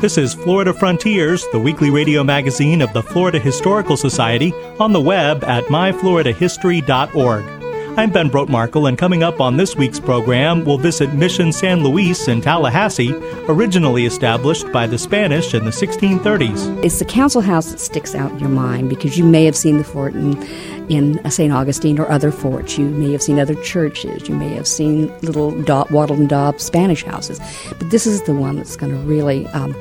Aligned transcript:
This 0.00 0.16
is 0.16 0.32
Florida 0.32 0.72
Frontiers, 0.72 1.44
the 1.50 1.58
weekly 1.58 1.90
radio 1.90 2.22
magazine 2.22 2.82
of 2.82 2.92
the 2.92 3.02
Florida 3.02 3.40
Historical 3.40 3.96
Society, 3.96 4.52
on 4.78 4.92
the 4.92 5.00
web 5.00 5.42
at 5.42 5.64
myfloridahistory.org. 5.64 7.57
I'm 7.98 8.12
Ben 8.12 8.30
Brotemarkle, 8.30 8.88
and 8.88 8.96
coming 8.96 9.24
up 9.24 9.40
on 9.40 9.56
this 9.56 9.74
week's 9.74 9.98
program, 9.98 10.64
we'll 10.64 10.78
visit 10.78 11.14
Mission 11.14 11.50
San 11.50 11.82
Luis 11.82 12.28
in 12.28 12.40
Tallahassee, 12.40 13.12
originally 13.48 14.06
established 14.06 14.70
by 14.70 14.86
the 14.86 14.96
Spanish 14.96 15.52
in 15.52 15.64
the 15.64 15.72
1630s. 15.72 16.84
It's 16.84 17.00
the 17.00 17.04
council 17.04 17.40
house 17.40 17.72
that 17.72 17.80
sticks 17.80 18.14
out 18.14 18.30
in 18.30 18.38
your 18.38 18.50
mind 18.50 18.88
because 18.88 19.18
you 19.18 19.24
may 19.24 19.44
have 19.46 19.56
seen 19.56 19.78
the 19.78 19.82
fort 19.82 20.14
in, 20.14 20.40
in 20.88 21.28
St. 21.28 21.52
Augustine 21.52 21.98
or 21.98 22.08
other 22.08 22.30
forts. 22.30 22.78
You 22.78 22.84
may 22.84 23.10
have 23.10 23.20
seen 23.20 23.40
other 23.40 23.60
churches. 23.64 24.28
You 24.28 24.36
may 24.36 24.50
have 24.50 24.68
seen 24.68 25.12
little 25.22 25.60
dot, 25.62 25.90
wattled 25.90 26.20
and 26.20 26.28
daub 26.28 26.60
Spanish 26.60 27.02
houses. 27.02 27.40
But 27.80 27.90
this 27.90 28.06
is 28.06 28.22
the 28.22 28.32
one 28.32 28.58
that's 28.58 28.76
going 28.76 28.92
to 28.92 28.98
really 28.98 29.48
um, 29.48 29.74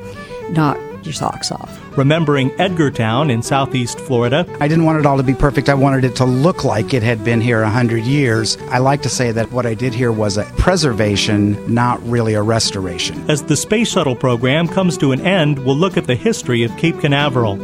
knock 0.54 0.79
your 1.08 1.14
socks 1.14 1.52
off. 1.52 1.98
Remembering 1.98 2.52
Edgartown 2.52 3.32
in 3.32 3.42
southeast 3.42 4.00
Florida. 4.00 4.46
I 4.60 4.68
didn't 4.68 4.86
want 4.86 5.00
it 5.00 5.05
all 5.05 5.18
to 5.18 5.24
be 5.24 5.34
perfect. 5.34 5.70
I 5.70 5.74
wanted 5.74 6.04
it 6.04 6.16
to 6.18 6.26
look 6.26 6.64
like 6.64 6.94
it 6.94 7.02
had 7.02 7.24
been 7.24 7.41
here 7.41 7.64
a 7.64 7.70
hundred 7.70 8.04
years. 8.04 8.58
I 8.70 8.77
like 8.77 9.02
to 9.04 9.10
say 9.10 9.32
that 9.32 9.52
what 9.52 9.66
I 9.66 9.74
did 9.74 9.94
here 9.94 10.12
was 10.12 10.38
a 10.38 10.44
preservation, 10.58 11.74
not 11.74 12.04
really 12.04 12.36
a 12.36 12.44
restoration. 12.44 13.27
As 13.32 13.41
the 13.41 13.58
space 13.58 13.91
shuttle 13.91 14.16
program 14.16 14.68
comes 14.68 14.98
to 14.99 15.14
an 15.14 15.22
end, 15.22 15.66
we'll 15.66 15.76
look 15.76 15.98
at 15.98 16.05
the 16.05 16.16
history 16.16 16.64
of 16.64 16.76
Cape 16.77 16.99
Canaveral. 16.99 17.55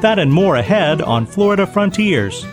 That 0.00 0.18
and 0.18 0.32
more 0.32 0.56
ahead 0.56 1.02
on 1.02 1.26
Florida 1.26 1.66
Frontiers. 1.66 2.46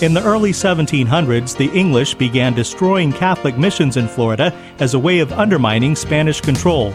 In 0.00 0.14
the 0.14 0.22
early 0.22 0.52
1700s, 0.52 1.56
the 1.56 1.76
English 1.76 2.14
began 2.14 2.54
destroying 2.54 3.12
Catholic 3.12 3.58
missions 3.58 3.96
in 3.96 4.06
Florida 4.06 4.54
as 4.78 4.94
a 4.94 4.98
way 4.98 5.18
of 5.18 5.32
undermining 5.32 5.96
Spanish 5.96 6.40
control. 6.40 6.94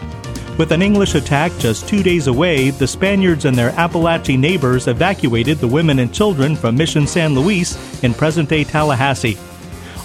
With 0.56 0.72
an 0.72 0.80
English 0.80 1.14
attack 1.14 1.52
just 1.58 1.86
two 1.86 2.02
days 2.02 2.28
away, 2.28 2.70
the 2.70 2.86
Spaniards 2.86 3.44
and 3.44 3.58
their 3.58 3.78
Appalachian 3.78 4.40
neighbors 4.40 4.86
evacuated 4.86 5.58
the 5.58 5.68
women 5.68 5.98
and 5.98 6.14
children 6.14 6.56
from 6.56 6.78
Mission 6.78 7.06
San 7.06 7.34
Luis 7.34 7.76
in 8.02 8.14
present 8.14 8.48
day 8.48 8.64
Tallahassee. 8.64 9.36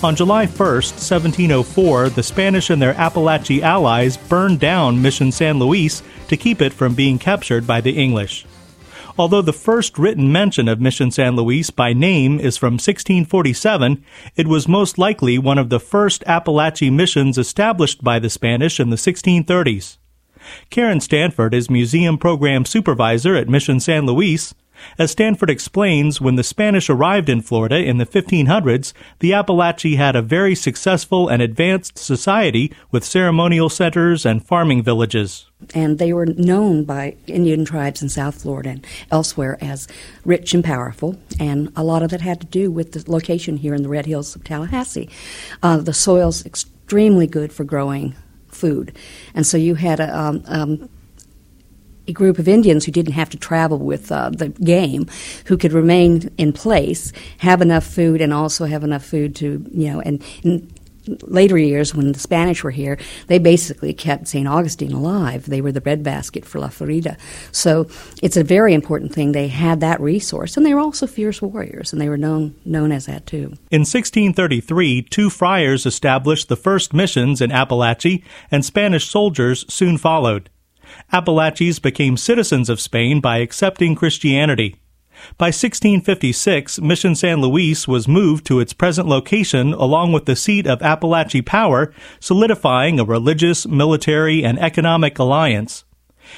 On 0.04 0.14
July 0.14 0.46
1, 0.46 0.58
1704, 0.58 2.10
the 2.10 2.22
Spanish 2.22 2.70
and 2.70 2.82
their 2.82 2.96
Appalachian 2.96 3.64
allies 3.64 4.18
burned 4.18 4.60
down 4.60 5.02
Mission 5.02 5.32
San 5.32 5.58
Luis 5.58 6.04
to 6.28 6.36
keep 6.36 6.62
it 6.62 6.74
from 6.74 6.96
being 6.96 7.18
captured 7.18 7.66
by 7.66 7.80
the 7.80 7.92
English. 7.92 8.46
Although 9.20 9.42
the 9.42 9.52
first 9.52 10.00
written 10.00 10.32
mention 10.32 10.70
of 10.70 10.80
Mission 10.80 11.12
San 11.12 11.36
Luis 11.36 11.72
by 11.72 11.92
name 11.92 12.40
is 12.40 12.56
from 12.56 12.76
1647, 12.76 14.02
it 14.38 14.48
was 14.48 14.66
most 14.66 14.98
likely 14.98 15.38
one 15.38 15.58
of 15.58 15.68
the 15.68 15.78
first 15.78 16.24
Appalachian 16.26 16.96
missions 16.96 17.38
established 17.38 18.02
by 18.02 18.20
the 18.20 18.30
Spanish 18.30 18.80
in 18.80 18.92
the 18.92 18.96
1630s. 18.96 19.98
Karen 20.70 21.02
Stanford 21.02 21.54
is 21.54 21.70
museum 21.70 22.18
program 22.18 22.64
supervisor 22.64 23.36
at 23.36 23.50
Mission 23.50 23.82
San 23.82 24.06
Luis. 24.06 24.56
As 24.98 25.12
Stanford 25.12 25.50
explains, 25.50 26.20
when 26.22 26.36
the 26.36 26.44
Spanish 26.44 26.90
arrived 26.90 27.30
in 27.30 27.42
Florida 27.42 27.78
in 27.78 27.98
the 27.98 28.06
1500s, 28.06 28.94
the 29.20 29.32
Apalachee 29.32 29.98
had 29.98 30.16
a 30.16 30.22
very 30.22 30.56
successful 30.56 31.28
and 31.28 31.42
advanced 31.42 31.98
society 31.98 32.72
with 32.92 33.04
ceremonial 33.04 33.70
centers 33.70 34.26
and 34.26 34.46
farming 34.46 34.84
villages. 34.84 35.46
And 35.74 36.00
they 36.00 36.14
were 36.14 36.26
known 36.26 36.86
by 36.86 37.16
Indian 37.28 37.66
tribes 37.66 38.02
in 38.02 38.10
South 38.10 38.42
Florida 38.42 38.70
and 38.70 38.88
elsewhere 39.12 39.58
as 39.62 39.88
rich 40.24 40.54
and 40.54 40.64
powerful, 40.64 41.18
and 41.40 41.72
a 41.76 41.84
lot 41.84 42.02
of 42.02 42.12
that 42.12 42.22
had 42.22 42.40
to 42.42 42.48
do 42.48 42.72
with 42.72 42.94
the 42.94 43.12
location 43.12 43.58
here 43.58 43.74
in 43.74 43.84
the 43.84 43.90
Red 43.90 44.06
Hills 44.06 44.36
of 44.36 44.44
Tallahassee. 44.44 45.10
Uh, 45.62 45.78
the 45.78 45.94
soil's 45.94 46.46
extremely 46.46 47.28
good 47.28 47.52
for 47.52 47.64
growing 47.64 48.16
food, 48.48 48.96
and 49.34 49.46
so 49.46 49.58
you 49.58 49.76
had 49.76 50.00
a 50.00 50.18
um, 50.18 50.44
um, 50.48 50.90
group 52.14 52.40
of 52.40 52.48
Indians 52.48 52.86
who 52.86 52.92
didn't 52.92 53.14
have 53.14 53.30
to 53.30 53.38
travel 53.38 53.80
with 53.80 54.12
uh, 54.12 54.30
the 54.30 54.50
game, 54.50 55.08
who 55.46 55.58
could 55.58 55.74
remain 55.74 56.34
in 56.38 56.54
place, 56.54 57.12
have 57.40 57.62
enough 57.62 57.86
food, 57.86 58.22
and 58.22 58.34
also 58.34 58.66
have 58.66 58.84
enough 58.84 59.06
food 59.06 59.36
to, 59.38 59.66
you 59.72 59.92
know, 59.92 60.02
and, 60.02 60.24
in 60.44 60.72
later 61.22 61.58
years 61.58 61.96
when 61.96 62.12
the 62.12 62.20
Spanish 62.20 62.64
were 62.64 62.72
here, 62.72 62.98
they 63.28 63.40
basically 63.40 63.94
kept 63.94 64.28
St. 64.28 64.48
Augustine 64.48 64.92
alive. 64.92 65.46
They 65.46 65.62
were 65.62 65.72
the 65.72 65.82
breadbasket 65.82 66.46
for 66.46 66.60
La 66.60 66.70
Florida. 66.70 67.18
So 67.52 67.88
it's 68.22 68.38
a 68.38 68.44
very 68.44 68.74
important 68.74 69.14
thing. 69.14 69.32
They 69.32 69.48
had 69.48 69.80
that 69.82 70.00
resource, 70.02 70.58
and 70.58 70.66
they 70.66 70.74
were 70.74 70.80
also 70.80 71.08
fierce 71.08 71.42
warriors, 71.42 71.92
and 71.92 72.02
they 72.02 72.10
were 72.10 72.18
known 72.18 72.56
known 72.66 72.92
as 72.92 73.06
that 73.06 73.26
too. 73.26 73.54
In 73.72 73.82
1633, 73.82 75.04
two 75.04 75.30
friars 75.30 75.86
established 75.86 76.50
the 76.50 76.56
first 76.56 76.94
missions 76.94 77.42
in 77.42 77.50
Appalachia, 77.50 78.24
and 78.52 78.64
Spanish 78.64 79.10
soldiers 79.10 79.66
soon 79.74 79.98
followed. 79.98 80.50
Appalachians 81.12 81.80
became 81.80 82.18
citizens 82.18 82.70
of 82.70 82.82
Spain 82.82 83.20
by 83.20 83.38
accepting 83.38 83.96
Christianity. 83.96 84.76
By 85.38 85.48
1656, 85.48 86.80
Mission 86.80 87.16
San 87.16 87.42
Luis 87.42 87.88
was 87.88 88.08
moved 88.08 88.46
to 88.46 88.60
its 88.60 88.74
present 88.74 89.08
location 89.08 89.74
along 89.74 90.14
with 90.14 90.26
the 90.26 90.36
seat 90.36 90.66
of 90.66 90.82
Appalachian 90.82 91.44
power, 91.44 91.94
solidifying 92.20 93.00
a 93.00 93.06
religious, 93.06 93.68
military, 93.68 94.44
and 94.44 94.58
economic 94.60 95.20
alliance. 95.20 95.84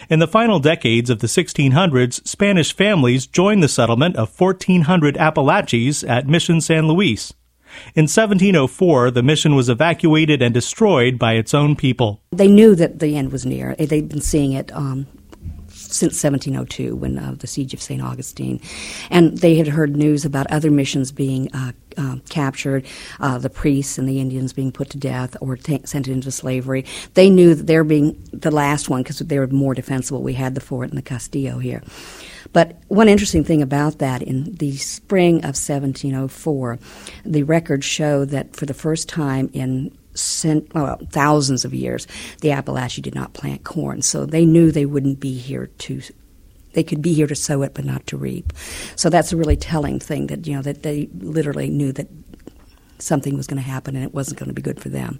In 0.10 0.20
the 0.20 0.28
final 0.28 0.60
decades 0.60 1.10
of 1.10 1.20
the 1.20 1.28
1600s, 1.28 2.26
Spanish 2.26 2.74
families 2.74 3.28
joined 3.28 3.62
the 3.62 3.68
settlement 3.68 4.16
of 4.16 4.40
1,400 4.40 5.18
Appalachians 5.18 6.04
at 6.04 6.28
Mission 6.28 6.62
San 6.62 6.88
Luis. 6.88 7.34
In 7.96 8.04
1704, 8.04 9.12
the 9.12 9.24
mission 9.24 9.56
was 9.56 9.70
evacuated 9.70 10.42
and 10.42 10.54
destroyed 10.54 11.18
by 11.18 11.34
its 11.34 11.54
own 11.54 11.76
people. 11.76 12.22
They 12.32 12.48
knew 12.48 12.76
that 12.76 13.00
the 13.00 13.16
end 13.18 13.32
was 13.32 13.46
near. 13.46 13.76
They'd 13.76 14.10
been 14.10 14.22
seeing 14.22 14.54
it 14.54 14.74
um, 14.74 15.08
since 15.70 16.24
1702 16.24 16.96
when 16.96 17.18
uh, 17.18 17.36
the 17.38 17.48
siege 17.48 17.74
of 17.74 17.82
St. 17.82 18.02
Augustine. 18.02 18.62
And 19.10 19.38
they 19.38 19.56
had 19.56 19.68
heard 19.68 19.96
news 19.96 20.26
about 20.26 20.48
other 20.52 20.72
missions 20.72 21.12
being 21.12 21.54
uh, 21.54 21.74
uh, 21.98 22.18
captured, 22.30 22.86
the 23.20 23.50
priests 23.50 23.98
and 23.98 24.08
the 24.08 24.20
Indians 24.20 24.54
being 24.54 24.72
put 24.72 24.90
to 24.92 24.98
death 24.98 25.36
or 25.42 25.58
t- 25.58 25.82
sent 25.86 26.08
into 26.08 26.32
slavery. 26.32 26.86
They 27.14 27.30
knew 27.30 27.56
that 27.56 27.68
they're 27.68 27.84
being 27.84 28.22
the 28.32 28.52
last 28.52 28.90
one 28.90 29.04
because 29.04 29.20
they 29.20 29.40
were 29.40 29.48
more 29.48 29.74
defensible. 29.74 30.22
We 30.22 30.34
had 30.34 30.56
the 30.56 30.62
fort 30.62 30.90
and 30.90 30.98
the 30.98 31.04
Castillo 31.04 31.60
here. 31.60 31.84
But 32.54 32.78
one 32.88 33.08
interesting 33.08 33.44
thing 33.44 33.62
about 33.62 34.00
that, 34.00 34.22
in 34.22 34.56
the 34.56 34.78
spring 34.78 35.38
of 35.38 35.56
1704, 35.56 36.80
the 37.26 37.44
records 37.44 37.86
show 37.86 38.26
that 38.26 38.56
for 38.56 38.66
the 38.66 38.74
first 38.74 39.10
time 39.10 39.50
in 39.54 39.96
cent- 40.14 40.74
well, 40.74 41.00
thousands 41.12 41.66
of 41.66 41.74
years, 41.74 42.08
the 42.42 42.50
Apalachee 42.50 43.02
did 43.02 43.16
not 43.16 43.34
plant 43.34 43.64
corn. 43.64 44.02
So 44.02 44.26
they 44.26 44.46
knew 44.46 44.72
they 44.72 44.86
wouldn't 44.86 45.20
be 45.20 45.38
here 45.38 45.68
to 45.68 46.02
they 46.74 46.84
could 46.84 47.02
be 47.02 47.14
here 47.14 47.28
to 47.28 47.36
sow 47.36 47.64
it 47.64 47.74
but 47.74 47.84
not 47.86 48.08
to 48.08 48.18
reap. 48.18 48.54
So 48.96 49.10
that's 49.10 49.34
a 49.34 49.38
really 49.38 49.58
telling 49.58 50.00
thing 50.00 50.28
that 50.28 50.48
you 50.48 50.56
know 50.56 50.62
that 50.62 50.84
they 50.84 51.10
literally 51.20 51.70
knew 51.70 51.92
that 51.92 52.08
something 53.02 53.36
was 53.36 53.48
going 53.48 53.62
to 53.62 53.68
happen 53.68 53.96
and 53.96 54.04
it 54.04 54.14
wasn't 54.14 54.40
going 54.40 54.50
to 54.50 54.54
be 54.54 54.62
good 54.62 54.80
for 54.80 54.90
them. 54.90 55.20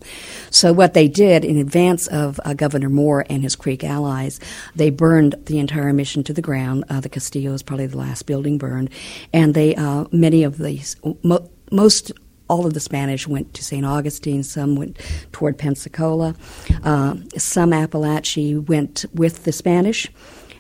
So 0.50 0.74
what 0.74 0.94
they 0.94 1.08
did 1.08 1.44
in 1.44 1.58
advance 1.58 2.08
of 2.08 2.40
uh, 2.46 2.54
Governor 2.54 2.90
Moore 2.90 3.26
and 3.30 3.44
his 3.44 3.56
Creek 3.56 3.84
allies, 3.84 4.40
they 4.76 4.90
burned 4.90 5.36
the 5.46 5.60
entire 5.60 5.94
mission 5.94 6.24
to 6.24 6.34
the 6.34 6.42
ground. 6.42 6.84
Uh, 6.90 7.00
the 7.00 7.10
Castillo 7.10 7.54
is 7.54 7.64
probably 7.64 7.88
the 7.88 7.98
last 7.98 8.26
building 8.26 8.58
burned, 8.58 8.90
and 9.34 9.54
they 9.54 9.76
uh, 9.76 10.06
many 10.12 10.44
of 10.44 10.58
these 10.58 10.96
mo- 11.24 11.50
most 11.72 12.12
all 12.48 12.66
of 12.66 12.74
the 12.74 12.82
Spanish 12.82 13.28
went 13.28 13.54
to 13.54 13.64
St. 13.64 13.86
Augustine, 13.86 14.44
some 14.44 14.76
went 14.76 15.00
toward 15.32 15.58
Pensacola, 15.58 16.36
uh, 16.84 17.16
some 17.38 17.72
Apalachee 17.72 18.68
went 18.68 19.06
with 19.14 19.46
the 19.46 19.54
Spanish. 19.54 20.12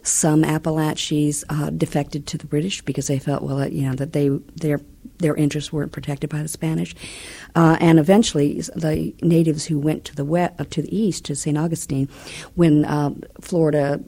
Some 0.03 0.43
Apalachees 0.43 1.43
uh, 1.49 1.69
defected 1.69 2.25
to 2.25 2.37
the 2.39 2.47
British 2.47 2.81
because 2.81 3.05
they 3.05 3.19
felt, 3.19 3.43
well, 3.43 3.67
you 3.67 3.83
know, 3.83 3.93
that 3.93 4.13
they 4.13 4.29
their 4.55 4.79
their 5.21 5.35
interests 5.35 5.71
weren't 5.71 5.91
protected 5.91 6.29
by 6.29 6.41
the 6.41 6.47
Spanish, 6.47 6.95
uh, 7.55 7.77
and 7.79 7.99
eventually 7.99 8.61
the 8.75 9.13
natives 9.21 9.65
who 9.65 9.79
went 9.79 10.05
to 10.05 10.15
the 10.15 10.25
west, 10.25 10.53
uh, 10.59 10.65
to 10.69 10.81
the 10.81 10.95
east 10.95 11.25
to 11.25 11.35
St. 11.35 11.57
Augustine, 11.57 12.09
when 12.55 12.85
uh, 12.85 13.11
Florida 13.39 14.03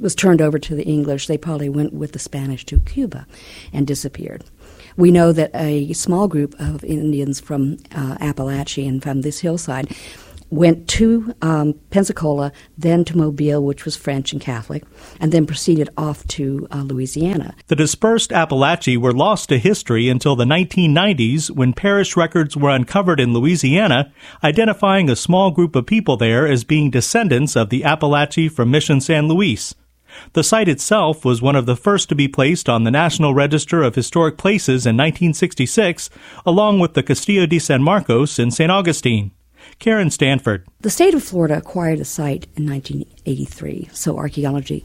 was 0.00 0.14
turned 0.14 0.42
over 0.42 0.58
to 0.58 0.74
the 0.74 0.84
English, 0.84 1.26
they 1.26 1.38
probably 1.38 1.68
went 1.68 1.92
with 1.92 2.12
the 2.12 2.18
Spanish 2.18 2.64
to 2.66 2.80
Cuba 2.80 3.26
and 3.72 3.86
disappeared. 3.86 4.44
We 4.96 5.10
know 5.10 5.32
that 5.32 5.50
a 5.54 5.92
small 5.92 6.28
group 6.28 6.54
of 6.60 6.84
Indians 6.84 7.40
from 7.40 7.78
uh, 7.94 8.16
Appalachia 8.18 8.88
and 8.88 9.02
from 9.02 9.22
this 9.22 9.40
hillside 9.40 9.94
went 10.50 10.88
to 10.88 11.34
um, 11.42 11.74
Pensacola, 11.90 12.52
then 12.76 13.04
to 13.04 13.16
Mobile, 13.16 13.64
which 13.64 13.84
was 13.84 13.96
French 13.96 14.32
and 14.32 14.40
Catholic, 14.40 14.84
and 15.20 15.32
then 15.32 15.46
proceeded 15.46 15.88
off 15.96 16.26
to 16.28 16.66
uh, 16.70 16.82
Louisiana. 16.82 17.54
The 17.66 17.76
dispersed 17.76 18.30
Apalachee 18.30 18.96
were 18.96 19.12
lost 19.12 19.48
to 19.48 19.58
history 19.58 20.08
until 20.08 20.36
the 20.36 20.44
1990s 20.44 21.50
when 21.50 21.72
parish 21.72 22.16
records 22.16 22.56
were 22.56 22.70
uncovered 22.70 23.20
in 23.20 23.32
Louisiana, 23.32 24.12
identifying 24.42 25.10
a 25.10 25.16
small 25.16 25.50
group 25.50 25.74
of 25.74 25.86
people 25.86 26.16
there 26.16 26.46
as 26.46 26.64
being 26.64 26.90
descendants 26.90 27.56
of 27.56 27.70
the 27.70 27.82
Apalachee 27.82 28.50
from 28.50 28.70
Mission 28.70 29.00
San 29.00 29.28
Luis. 29.28 29.74
The 30.32 30.44
site 30.44 30.68
itself 30.68 31.24
was 31.24 31.42
one 31.42 31.56
of 31.56 31.66
the 31.66 31.76
first 31.76 32.08
to 32.08 32.14
be 32.14 32.28
placed 32.28 32.68
on 32.68 32.84
the 32.84 32.90
National 32.90 33.34
Register 33.34 33.82
of 33.82 33.94
Historic 33.94 34.36
Places 34.36 34.86
in 34.86 34.96
1966, 34.96 36.10
along 36.46 36.78
with 36.78 36.94
the 36.94 37.02
Castillo 37.02 37.46
de 37.46 37.58
San 37.58 37.82
Marcos 37.82 38.38
in 38.38 38.50
St. 38.50 38.70
Augustine. 38.70 39.32
Karen 39.78 40.10
Stanford. 40.10 40.66
The 40.80 40.90
state 40.90 41.14
of 41.14 41.22
Florida 41.22 41.56
acquired 41.56 41.98
the 41.98 42.04
site 42.04 42.46
in 42.56 42.68
1983, 42.68 43.88
so 43.92 44.16
archaeology 44.16 44.84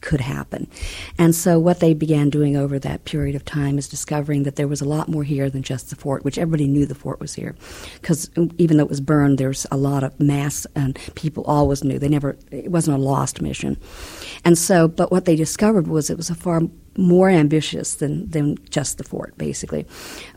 could 0.00 0.20
happen. 0.20 0.68
And 1.18 1.34
so 1.34 1.58
what 1.58 1.80
they 1.80 1.94
began 1.94 2.30
doing 2.30 2.56
over 2.56 2.78
that 2.78 3.04
period 3.04 3.34
of 3.34 3.44
time 3.44 3.78
is 3.78 3.88
discovering 3.88 4.44
that 4.44 4.56
there 4.56 4.68
was 4.68 4.80
a 4.80 4.88
lot 4.88 5.08
more 5.08 5.24
here 5.24 5.50
than 5.50 5.62
just 5.62 5.90
the 5.90 5.96
fort, 5.96 6.24
which 6.24 6.38
everybody 6.38 6.66
knew 6.66 6.86
the 6.86 6.94
fort 6.94 7.20
was 7.20 7.34
here. 7.34 7.54
Because 8.00 8.30
even 8.58 8.76
though 8.76 8.84
it 8.84 8.88
was 8.88 9.00
burned, 9.00 9.38
there's 9.38 9.66
a 9.70 9.76
lot 9.76 10.04
of 10.04 10.18
mass, 10.20 10.66
and 10.74 10.98
people 11.14 11.44
always 11.44 11.84
knew. 11.84 11.98
They 11.98 12.08
never, 12.08 12.36
it 12.50 12.70
wasn't 12.70 12.98
a 12.98 13.00
lost 13.00 13.40
mission. 13.40 13.76
And 14.44 14.56
so, 14.56 14.88
but 14.88 15.10
what 15.10 15.24
they 15.24 15.36
discovered 15.36 15.86
was 15.86 16.10
it 16.10 16.16
was 16.16 16.30
a 16.30 16.34
far 16.34 16.62
more 16.98 17.30
ambitious 17.30 17.94
than, 17.94 18.28
than 18.28 18.56
just 18.70 18.98
the 18.98 19.04
fort, 19.04 19.38
basically. 19.38 19.86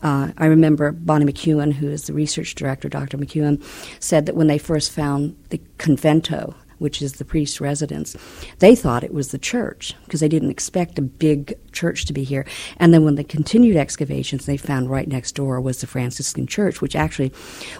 Uh, 0.02 0.30
I 0.38 0.46
remember 0.46 0.92
Bonnie 0.92 1.30
McEwan, 1.30 1.72
who 1.72 1.88
is 1.88 2.04
the 2.06 2.12
research 2.12 2.54
director, 2.54 2.88
Dr. 2.88 3.18
McEwan, 3.18 3.62
said 4.00 4.26
that 4.26 4.36
when 4.36 4.46
they 4.46 4.58
first 4.58 4.92
found 4.92 5.36
the 5.50 5.60
convento, 5.78 6.54
which 6.82 7.00
is 7.00 7.14
the 7.14 7.24
priest's 7.24 7.60
residence, 7.60 8.16
they 8.58 8.74
thought 8.74 9.04
it 9.04 9.14
was 9.14 9.30
the 9.30 9.38
church 9.38 9.94
because 10.04 10.18
they 10.18 10.28
didn't 10.28 10.50
expect 10.50 10.98
a 10.98 11.02
big 11.02 11.54
church 11.72 12.04
to 12.06 12.12
be 12.12 12.24
here. 12.24 12.44
And 12.78 12.92
then 12.92 13.04
when 13.04 13.14
they 13.14 13.22
continued 13.24 13.76
excavations, 13.76 14.44
they 14.44 14.56
found 14.56 14.90
right 14.90 15.06
next 15.06 15.32
door 15.36 15.60
was 15.60 15.80
the 15.80 15.86
Franciscan 15.86 16.48
church, 16.48 16.80
which 16.80 16.96
actually 16.96 17.32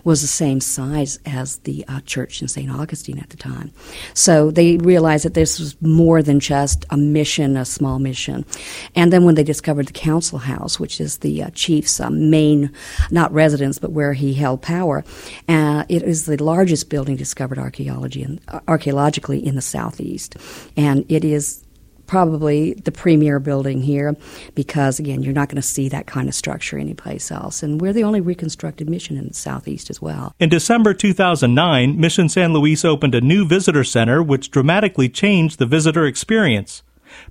was 0.04 0.22
the 0.22 0.28
same 0.28 0.60
size 0.60 1.18
as 1.26 1.56
the 1.58 1.84
uh, 1.88 2.00
church 2.02 2.40
in 2.40 2.46
St. 2.46 2.70
Augustine 2.70 3.18
at 3.18 3.30
the 3.30 3.36
time. 3.36 3.72
So 4.14 4.52
they 4.52 4.76
realized 4.76 5.24
that 5.24 5.34
this 5.34 5.58
was 5.58 5.80
more 5.82 6.22
than 6.22 6.38
just 6.38 6.86
a 6.90 6.96
mission, 6.96 7.56
a 7.56 7.64
small 7.64 7.98
mission. 7.98 8.46
And 8.94 9.12
then 9.12 9.24
when 9.24 9.34
they 9.34 9.42
discovered 9.42 9.88
the 9.88 9.92
council 9.92 10.38
house, 10.38 10.78
which 10.78 11.00
is 11.00 11.18
the 11.18 11.42
uh, 11.42 11.50
chief's 11.50 11.98
uh, 11.98 12.08
main, 12.08 12.72
not 13.10 13.32
residence, 13.32 13.80
but 13.80 13.90
where 13.90 14.12
he 14.12 14.32
held 14.34 14.62
power, 14.62 15.04
uh, 15.48 15.84
it 15.88 16.04
is 16.04 16.26
the 16.26 16.40
largest 16.42 16.88
building 16.88 17.16
discovered 17.16 17.58
archaeology 17.58 18.22
and 18.22 18.40
uh, 18.46 18.60
archaeology 18.68 18.91
archaeologically 18.92 19.44
in 19.44 19.54
the 19.54 19.62
southeast. 19.62 20.36
And 20.76 21.04
it 21.10 21.24
is 21.24 21.64
probably 22.06 22.74
the 22.74 22.92
premier 22.92 23.38
building 23.38 23.80
here 23.80 24.14
because, 24.54 24.98
again, 24.98 25.22
you're 25.22 25.32
not 25.32 25.48
going 25.48 25.56
to 25.56 25.62
see 25.62 25.88
that 25.88 26.06
kind 26.06 26.28
of 26.28 26.34
structure 26.34 26.76
anyplace 26.76 27.30
else. 27.30 27.62
And 27.62 27.80
we're 27.80 27.94
the 27.94 28.04
only 28.04 28.20
reconstructed 28.20 28.90
mission 28.90 29.16
in 29.16 29.28
the 29.28 29.34
southeast 29.34 29.88
as 29.88 30.02
well. 30.02 30.34
In 30.38 30.50
December 30.50 30.92
2009, 30.92 31.98
Mission 31.98 32.28
San 32.28 32.52
Luis 32.52 32.84
opened 32.84 33.14
a 33.14 33.22
new 33.22 33.46
visitor 33.46 33.84
center 33.84 34.22
which 34.22 34.50
dramatically 34.50 35.08
changed 35.08 35.58
the 35.58 35.66
visitor 35.66 36.04
experience. 36.04 36.82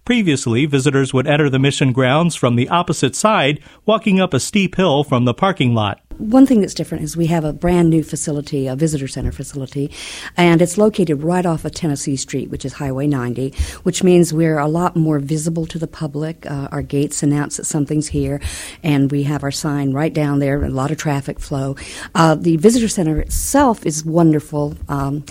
Previously, 0.06 0.66
visitors 0.66 1.14
would 1.14 1.28
enter 1.28 1.50
the 1.50 1.60
mission 1.60 1.92
grounds 1.92 2.36
from 2.36 2.56
the 2.56 2.70
opposite 2.70 3.16
side, 3.16 3.60
walking 3.86 4.20
up 4.20 4.34
a 4.34 4.40
steep 4.40 4.76
hill 4.76 5.04
from 5.04 5.26
the 5.26 5.34
parking 5.34 5.74
lot 5.74 6.02
one 6.22 6.46
thing 6.46 6.62
that's 6.62 6.74
different 6.74 7.04
is 7.04 7.18
we 7.18 7.28
have 7.28 7.44
a 7.44 7.52
brand 7.52 7.90
new 7.90 8.04
facility, 8.04 8.68
a 8.68 8.76
visitor 8.76 9.08
center 9.08 9.32
facility, 9.32 9.92
and 10.38 10.62
it's 10.62 10.78
located 10.78 11.24
right 11.24 11.46
off 11.46 11.66
of 11.66 11.74
Tennessee 11.74 12.16
Street, 12.16 12.50
which 12.50 12.64
is 12.64 12.74
Highway 12.74 13.08
90, 13.08 13.54
which 13.84 14.04
means 14.04 14.34
we're 14.34 14.60
a 14.60 14.68
lot 14.68 14.96
more 14.96 15.20
visible 15.20 15.66
to 15.66 15.80
the 15.80 15.88
public. 15.88 16.46
Uh, 16.46 16.68
our 16.72 16.84
gates 16.84 17.24
announce 17.24 17.58
that 17.58 17.66
something's 17.66 18.08
here, 18.08 18.40
and 18.84 19.12
we 19.12 19.24
have 19.24 19.44
our 19.44 19.52
sign 19.52 19.94
right 19.94 20.14
down 20.14 20.40
there, 20.40 20.64
a 20.64 20.70
lot 20.70 20.92
of 20.92 20.98
traffic 20.98 21.40
flow. 21.40 21.76
Uh, 22.14 22.36
the 22.36 22.58
visitor 22.58 22.88
center 22.88 23.20
itself 23.20 23.86
is 23.86 24.06
wonderful 24.06 24.76
um, 24.90 25.26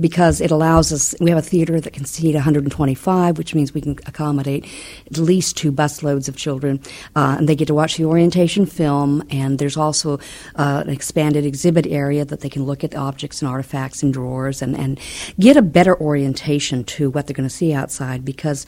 because 0.00 0.40
it 0.40 0.50
allows 0.50 0.92
us, 0.92 1.14
we 1.20 1.30
have 1.30 1.38
a 1.38 1.42
theater 1.42 1.80
that 1.80 1.92
can 1.92 2.04
seat 2.04 2.34
125, 2.34 3.38
which 3.38 3.54
means 3.54 3.74
we 3.74 3.80
can 3.80 3.98
accommodate 4.06 4.66
at 5.06 5.18
least 5.18 5.56
two 5.56 5.70
busloads 5.70 6.28
of 6.28 6.36
children, 6.36 6.80
uh, 7.14 7.36
and 7.38 7.48
they 7.48 7.54
get 7.54 7.66
to 7.66 7.74
watch 7.74 7.96
the 7.96 8.04
orientation 8.04 8.66
film, 8.66 9.22
and 9.30 9.58
there's 9.58 9.76
also 9.76 10.18
uh, 10.56 10.82
an 10.84 10.90
expanded 10.90 11.44
exhibit 11.44 11.86
area 11.86 12.24
that 12.24 12.40
they 12.40 12.48
can 12.48 12.64
look 12.64 12.82
at 12.84 12.94
objects 12.94 13.42
and 13.42 13.50
artifacts 13.50 14.02
and 14.02 14.12
drawers 14.12 14.62
and, 14.62 14.76
and 14.76 14.98
get 15.38 15.56
a 15.56 15.62
better 15.62 15.98
orientation 16.00 16.84
to 16.84 17.10
what 17.10 17.26
they're 17.26 17.34
going 17.34 17.48
to 17.48 17.54
see 17.54 17.72
outside 17.72 18.24
because 18.24 18.66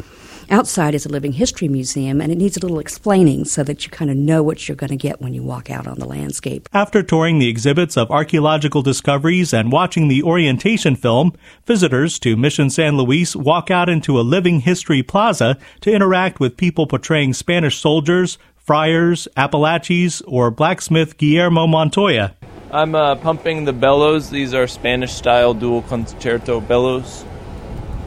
outside 0.50 0.94
is 0.94 1.06
a 1.06 1.08
living 1.08 1.32
history 1.32 1.68
museum 1.68 2.20
and 2.20 2.30
it 2.30 2.38
needs 2.38 2.56
a 2.56 2.60
little 2.60 2.78
explaining 2.78 3.44
so 3.44 3.62
that 3.64 3.84
you 3.84 3.90
kind 3.90 4.10
of 4.10 4.16
know 4.16 4.42
what 4.42 4.68
you're 4.68 4.76
going 4.76 4.90
to 4.90 4.96
get 4.96 5.20
when 5.20 5.34
you 5.34 5.42
walk 5.42 5.70
out 5.70 5.86
on 5.86 5.98
the 5.98 6.06
landscape. 6.06 6.68
After 6.72 7.02
touring 7.02 7.38
the 7.38 7.48
exhibits 7.48 7.96
of 7.96 8.10
archaeological 8.10 8.82
discoveries 8.82 9.52
and 9.52 9.72
watching 9.72 10.08
the 10.08 10.22
orientation 10.22 10.96
film, 10.96 11.32
visitors 11.66 12.18
to 12.20 12.36
Mission 12.36 12.70
San 12.70 12.96
Luis 12.96 13.36
walk 13.36 13.70
out 13.70 13.88
into 13.88 14.18
a 14.18 14.22
living 14.22 14.60
history 14.60 15.02
plaza 15.02 15.56
to 15.80 15.92
interact 15.92 16.40
with 16.40 16.56
people 16.56 16.86
portraying 16.86 17.32
Spanish 17.32 17.78
soldiers, 17.78 18.38
friars, 18.56 19.28
Apalachees, 19.36 20.22
or 20.22 20.50
blacksmith 20.50 21.18
Guillermo 21.18 21.66
Montoya. 21.66 22.34
I'm 22.70 22.94
uh, 22.94 23.14
pumping 23.14 23.64
the 23.64 23.72
bellows. 23.72 24.30
These 24.30 24.52
are 24.52 24.66
Spanish 24.66 25.12
style 25.12 25.54
dual 25.54 25.82
concerto 25.82 26.60
bellows. 26.60 27.24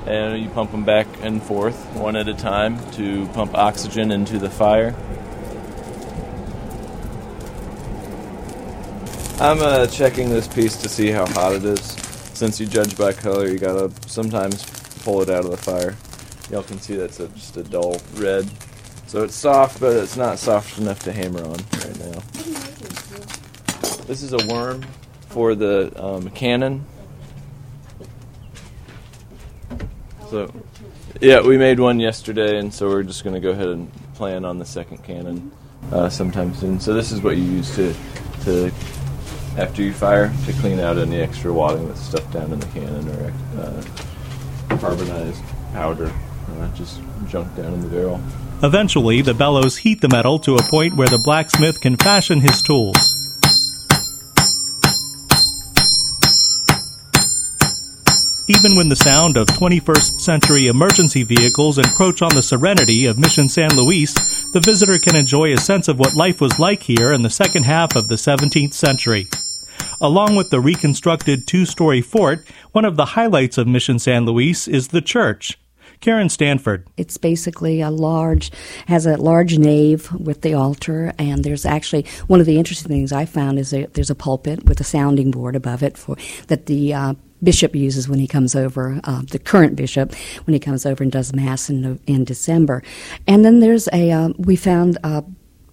And 0.07 0.41
you 0.41 0.49
pump 0.49 0.71
them 0.71 0.85
back 0.85 1.05
and 1.21 1.43
forth 1.43 1.75
one 1.95 2.15
at 2.15 2.29
a 2.29 2.33
time 2.33 2.79
to 2.93 3.27
pump 3.33 3.53
oxygen 3.55 4.09
into 4.09 4.39
the 4.39 4.49
fire. 4.49 4.95
I'm 9.39 9.61
uh, 9.61 9.85
checking 9.87 10.29
this 10.29 10.47
piece 10.47 10.77
to 10.77 10.89
see 10.89 11.09
how 11.11 11.27
hot 11.27 11.53
it 11.55 11.65
is. 11.65 11.81
Since 12.33 12.59
you 12.59 12.67
judge 12.67 12.97
by 12.97 13.13
color, 13.13 13.47
you 13.47 13.59
gotta 13.59 13.91
sometimes 14.07 14.63
pull 15.03 15.21
it 15.21 15.29
out 15.29 15.43
of 15.43 15.51
the 15.51 15.57
fire. 15.57 15.95
Y'all 16.49 16.63
can 16.63 16.79
see 16.79 16.95
that's 16.95 17.19
a, 17.19 17.27
just 17.29 17.57
a 17.57 17.63
dull 17.63 17.99
red. 18.15 18.49
So 19.07 19.23
it's 19.23 19.35
soft, 19.35 19.79
but 19.79 19.95
it's 19.95 20.17
not 20.17 20.39
soft 20.39 20.79
enough 20.79 20.99
to 21.03 21.11
hammer 21.11 21.43
on 21.43 21.51
right 21.51 21.99
now. 21.99 22.19
This 24.05 24.23
is 24.23 24.33
a 24.33 24.47
worm 24.47 24.83
for 25.27 25.53
the 25.53 25.91
um, 26.01 26.29
cannon. 26.29 26.85
So, 30.29 30.51
yeah, 31.21 31.41
we 31.41 31.57
made 31.57 31.79
one 31.79 31.99
yesterday, 32.01 32.59
and 32.59 32.73
so 32.73 32.89
we're 32.89 33.03
just 33.03 33.23
going 33.23 33.33
to 33.33 33.39
go 33.39 33.51
ahead 33.51 33.69
and 33.69 33.89
plan 34.15 34.43
on 34.43 34.59
the 34.59 34.65
second 34.65 35.03
cannon 35.03 35.51
uh, 35.91 36.09
sometime 36.09 36.53
soon. 36.53 36.79
So 36.79 36.93
this 36.93 37.11
is 37.11 37.21
what 37.21 37.37
you 37.37 37.43
use 37.43 37.73
to, 37.75 37.93
to 38.43 38.71
after 39.57 39.81
you 39.81 39.93
fire 39.93 40.33
to 40.45 40.53
clean 40.53 40.79
out 40.79 40.97
any 40.97 41.19
extra 41.19 41.51
wadding 41.53 41.87
that's 41.87 42.01
stuck 42.01 42.29
down 42.31 42.51
in 42.51 42.59
the 42.59 42.67
cannon 42.67 43.07
or 43.09 43.33
uh, 43.61 44.77
carbonized 44.77 45.41
powder, 45.71 46.11
uh, 46.51 46.75
just 46.75 46.99
junk 47.27 47.55
down 47.55 47.73
in 47.73 47.81
the 47.81 47.87
barrel. 47.87 48.21
Eventually, 48.63 49.21
the 49.21 49.33
bellows 49.33 49.77
heat 49.77 50.01
the 50.01 50.09
metal 50.09 50.39
to 50.39 50.55
a 50.55 50.63
point 50.63 50.95
where 50.95 51.07
the 51.07 51.17
blacksmith 51.17 51.79
can 51.79 51.95
fashion 51.95 52.41
his 52.41 52.61
tools. 52.61 53.16
Even 58.57 58.75
when 58.75 58.89
the 58.89 58.95
sound 58.95 59.37
of 59.37 59.45
21st 59.49 60.19
century 60.19 60.65
emergency 60.65 61.21
vehicles 61.21 61.77
encroach 61.77 62.23
on 62.23 62.33
the 62.33 62.41
serenity 62.41 63.05
of 63.05 63.19
Mission 63.19 63.47
San 63.47 63.75
Luis, 63.75 64.15
the 64.51 64.59
visitor 64.59 64.97
can 64.97 65.15
enjoy 65.15 65.53
a 65.53 65.57
sense 65.57 65.87
of 65.87 65.99
what 65.99 66.15
life 66.15 66.41
was 66.41 66.57
like 66.57 66.81
here 66.81 67.13
in 67.13 67.21
the 67.21 67.29
second 67.29 67.65
half 67.65 67.95
of 67.95 68.07
the 68.07 68.15
17th 68.15 68.73
century. 68.73 69.27
Along 70.01 70.35
with 70.35 70.49
the 70.49 70.59
reconstructed 70.59 71.45
two 71.45 71.67
story 71.67 72.01
fort, 72.01 72.47
one 72.71 72.83
of 72.83 72.95
the 72.95 73.05
highlights 73.05 73.59
of 73.59 73.67
Mission 73.67 73.99
San 73.99 74.25
Luis 74.25 74.67
is 74.67 74.87
the 74.87 75.01
church. 75.01 75.59
Karen 76.01 76.29
Stanford. 76.29 76.87
It's 76.97 77.17
basically 77.17 77.81
a 77.81 77.89
large, 77.89 78.51
has 78.87 79.05
a 79.05 79.17
large 79.17 79.57
nave 79.57 80.11
with 80.11 80.41
the 80.41 80.53
altar, 80.53 81.13
and 81.17 81.43
there's 81.43 81.65
actually 81.65 82.05
one 82.27 82.39
of 82.39 82.45
the 82.45 82.57
interesting 82.57 82.89
things 82.89 83.11
I 83.11 83.25
found 83.25 83.59
is 83.59 83.71
that 83.71 83.93
there's 83.93 84.09
a 84.09 84.15
pulpit 84.15 84.65
with 84.65 84.79
a 84.79 84.83
sounding 84.83 85.31
board 85.31 85.55
above 85.55 85.83
it 85.83 85.97
for 85.97 86.15
that 86.47 86.67
the 86.67 86.93
uh, 86.93 87.13
bishop 87.43 87.75
uses 87.75 88.09
when 88.09 88.19
he 88.19 88.27
comes 88.27 88.55
over, 88.55 88.99
uh, 89.03 89.21
the 89.29 89.39
current 89.39 89.75
bishop, 89.75 90.13
when 90.45 90.53
he 90.53 90.59
comes 90.59 90.85
over 90.85 91.03
and 91.03 91.11
does 91.11 91.33
mass 91.33 91.69
in, 91.69 91.99
in 92.07 92.23
December. 92.23 92.83
And 93.27 93.45
then 93.45 93.59
there's 93.59 93.87
a, 93.93 94.11
uh, 94.11 94.29
we 94.37 94.55
found 94.55 94.97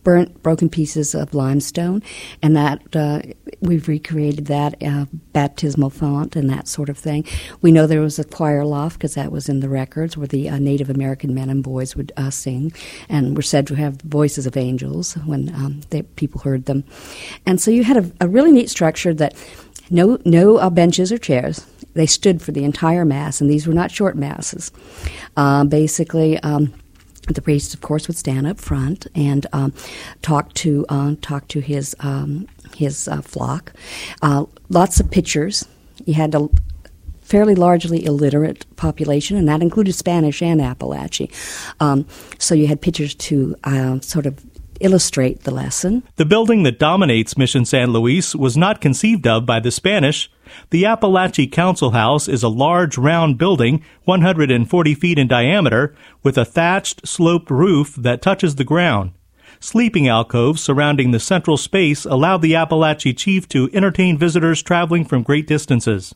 burnt, 0.05 0.43
broken 0.43 0.69
pieces 0.69 1.15
of 1.15 1.35
limestone, 1.35 2.03
and 2.43 2.55
that 2.55 2.95
uh, 2.95 3.23
we've 3.61 3.89
recreated 3.89 4.47
that 4.47 4.81
uh, 4.83 5.07
baptismal 5.33 5.91
font 5.91 6.37
and 6.37 6.49
that 6.51 6.69
sort 6.69 6.89
of 6.89 6.99
thing. 6.99 7.25
We 7.63 7.73
know 7.73 7.87
there 7.87 8.01
was 8.01 8.19
a 8.19 8.25
choir 8.25 8.65
loft 8.65 8.99
because 8.99 9.15
that 9.15 9.33
was 9.33 9.49
in 9.49 9.61
the 9.61 9.69
records 9.69 10.17
where 10.17 10.27
the 10.29 10.49
uh, 10.49 10.59
Native 10.59 10.91
American 10.91 11.35
men 11.35 11.51
and 11.51 11.63
boys 11.63 11.97
would 11.97 12.13
uh, 12.17 12.31
sing, 12.31 12.73
and 13.09 13.37
were 13.37 13.43
said 13.43 13.67
to 13.67 13.75
have 13.75 14.01
voices 14.03 14.47
of 14.47 14.57
angels 14.57 15.15
when 15.25 15.49
um, 15.55 15.81
they, 15.91 16.03
people 16.03 16.41
heard 16.43 16.67
them. 16.67 16.85
And 17.47 17.61
so 17.61 17.71
you 17.71 17.83
had 17.85 17.97
a, 17.97 18.11
a 18.21 18.29
really 18.29 18.53
neat 18.53 18.71
structure 18.71 19.15
that 19.15 19.35
no 19.91 20.19
no 20.25 20.59
uh, 20.59 20.71
benches 20.71 21.11
or 21.11 21.19
chairs. 21.19 21.67
They 21.95 22.07
stood 22.07 22.43
for 22.43 22.53
the 22.53 22.65
entire 22.65 23.05
mass, 23.05 23.41
and 23.41 23.49
these 23.49 23.67
were 23.67 23.75
not 23.75 23.91
short 23.91 24.17
masses. 24.17 24.71
Uh, 25.37 25.65
basically. 25.65 26.39
Um, 26.41 26.75
the 27.33 27.43
priest, 27.43 27.75
of 27.75 27.81
course, 27.81 28.07
would 28.09 28.17
stand 28.17 28.47
up 28.47 28.61
front 28.61 29.07
and 29.15 29.47
um, 29.53 29.73
talk 30.23 30.53
to 30.55 30.85
uh, 30.89 31.15
talk 31.23 31.49
to 31.49 31.61
his 31.61 31.97
um, 32.01 32.47
his 32.77 33.09
uh, 33.09 33.23
flock. 33.23 33.73
Uh, 34.23 34.45
lots 34.69 35.01
of 35.01 35.11
pictures. 35.11 35.65
He 36.05 36.13
had 36.13 36.35
a 36.35 36.49
fairly 37.23 37.55
largely 37.55 38.05
illiterate 38.05 38.67
population, 38.77 39.37
and 39.37 39.49
that 39.49 39.63
included 39.63 39.95
Spanish 39.95 40.43
and 40.43 40.61
Appalachian. 40.61 41.29
Um, 41.81 42.07
so 42.39 42.55
you 42.55 42.67
had 42.67 42.81
pictures 42.81 43.15
to 43.15 43.57
uh, 43.65 44.01
sort 44.01 44.27
of 44.27 44.45
illustrate 44.81 45.45
the 45.45 45.51
lesson. 45.51 46.03
The 46.17 46.25
building 46.25 46.63
that 46.65 46.79
dominates 46.79 47.37
Mission 47.37 47.65
San 47.65 47.93
Luis 47.93 48.35
was 48.35 48.57
not 48.57 48.81
conceived 48.81 49.27
of 49.27 49.47
by 49.47 49.61
the 49.61 49.71
Spanish. 49.71 50.31
The 50.71 50.85
Apalachee 50.85 51.51
Council 51.51 51.93
House 51.93 52.29
is 52.29 52.43
a 52.43 52.49
large 52.49 52.99
round 52.99 53.39
building, 53.39 53.85
140 54.05 54.95
feet 54.95 55.19
in 55.19 55.29
diameter, 55.29 55.95
with 56.23 56.37
a 56.37 56.45
thatched, 56.45 57.07
sloped 57.07 57.51
roof 57.51 57.95
that 57.97 58.23
touches 58.23 58.57
the 58.57 58.65
ground. 58.65 59.13
Sleeping 59.61 60.09
alcoves 60.09 60.63
surrounding 60.63 61.11
the 61.11 61.21
central 61.21 61.57
space 61.57 62.05
allow 62.05 62.37
the 62.37 62.53
Apalachee 62.53 63.17
chief 63.17 63.49
to 63.49 63.71
entertain 63.73 64.19
visitors 64.19 64.63
traveling 64.63 65.05
from 65.05 65.23
great 65.23 65.47
distances. 65.47 66.15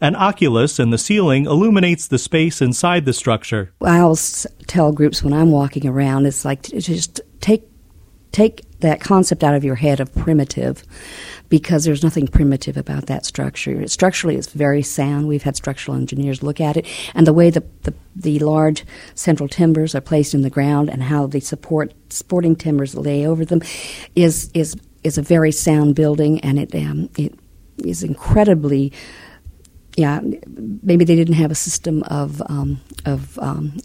An 0.00 0.14
oculus 0.14 0.78
in 0.78 0.90
the 0.90 0.98
ceiling 0.98 1.46
illuminates 1.46 2.06
the 2.06 2.18
space 2.18 2.60
inside 2.60 3.04
the 3.04 3.12
structure. 3.12 3.72
I 3.82 3.98
always 3.98 4.46
tell 4.66 4.92
groups 4.92 5.22
when 5.22 5.32
I'm 5.32 5.50
walking 5.50 5.86
around, 5.86 6.26
it's 6.26 6.44
like 6.44 6.62
just 6.62 7.20
take 7.40 7.64
take 8.32 8.64
that 8.80 9.00
concept 9.00 9.44
out 9.44 9.54
of 9.54 9.64
your 9.64 9.76
head 9.76 10.00
of 10.00 10.12
primitive 10.14 10.82
because 11.48 11.84
there's 11.84 12.02
nothing 12.02 12.26
primitive 12.26 12.76
about 12.76 13.06
that 13.06 13.26
structure. 13.26 13.86
Structurally, 13.86 14.36
it's 14.36 14.52
very 14.52 14.82
sound. 14.82 15.28
We've 15.28 15.42
had 15.42 15.54
structural 15.54 15.96
engineers 15.96 16.42
look 16.42 16.60
at 16.60 16.76
it, 16.76 16.86
and 17.14 17.26
the 17.26 17.32
way 17.32 17.50
the, 17.50 17.62
the, 17.82 17.94
the 18.16 18.38
large 18.38 18.84
central 19.14 19.48
timbers 19.48 19.94
are 19.94 20.00
placed 20.00 20.34
in 20.34 20.42
the 20.42 20.50
ground 20.50 20.88
and 20.88 21.02
how 21.02 21.26
the 21.26 21.40
support 21.40 21.92
supporting 22.08 22.56
timbers 22.56 22.94
lay 22.94 23.26
over 23.26 23.44
them 23.44 23.62
is 24.16 24.50
is 24.54 24.76
is 25.04 25.18
a 25.18 25.22
very 25.22 25.52
sound 25.52 25.94
building, 25.94 26.40
and 26.40 26.58
it 26.58 26.74
um, 26.74 27.10
it 27.16 27.38
is 27.84 28.02
incredibly 28.02 28.92
yeah, 29.96 30.20
maybe 30.82 31.04
they 31.04 31.16
didn't 31.16 31.34
have 31.34 31.50
a 31.50 31.54
system 31.54 32.02
of 32.04 32.40
um, 32.46 32.80
of 33.04 33.38
um, 33.38 33.76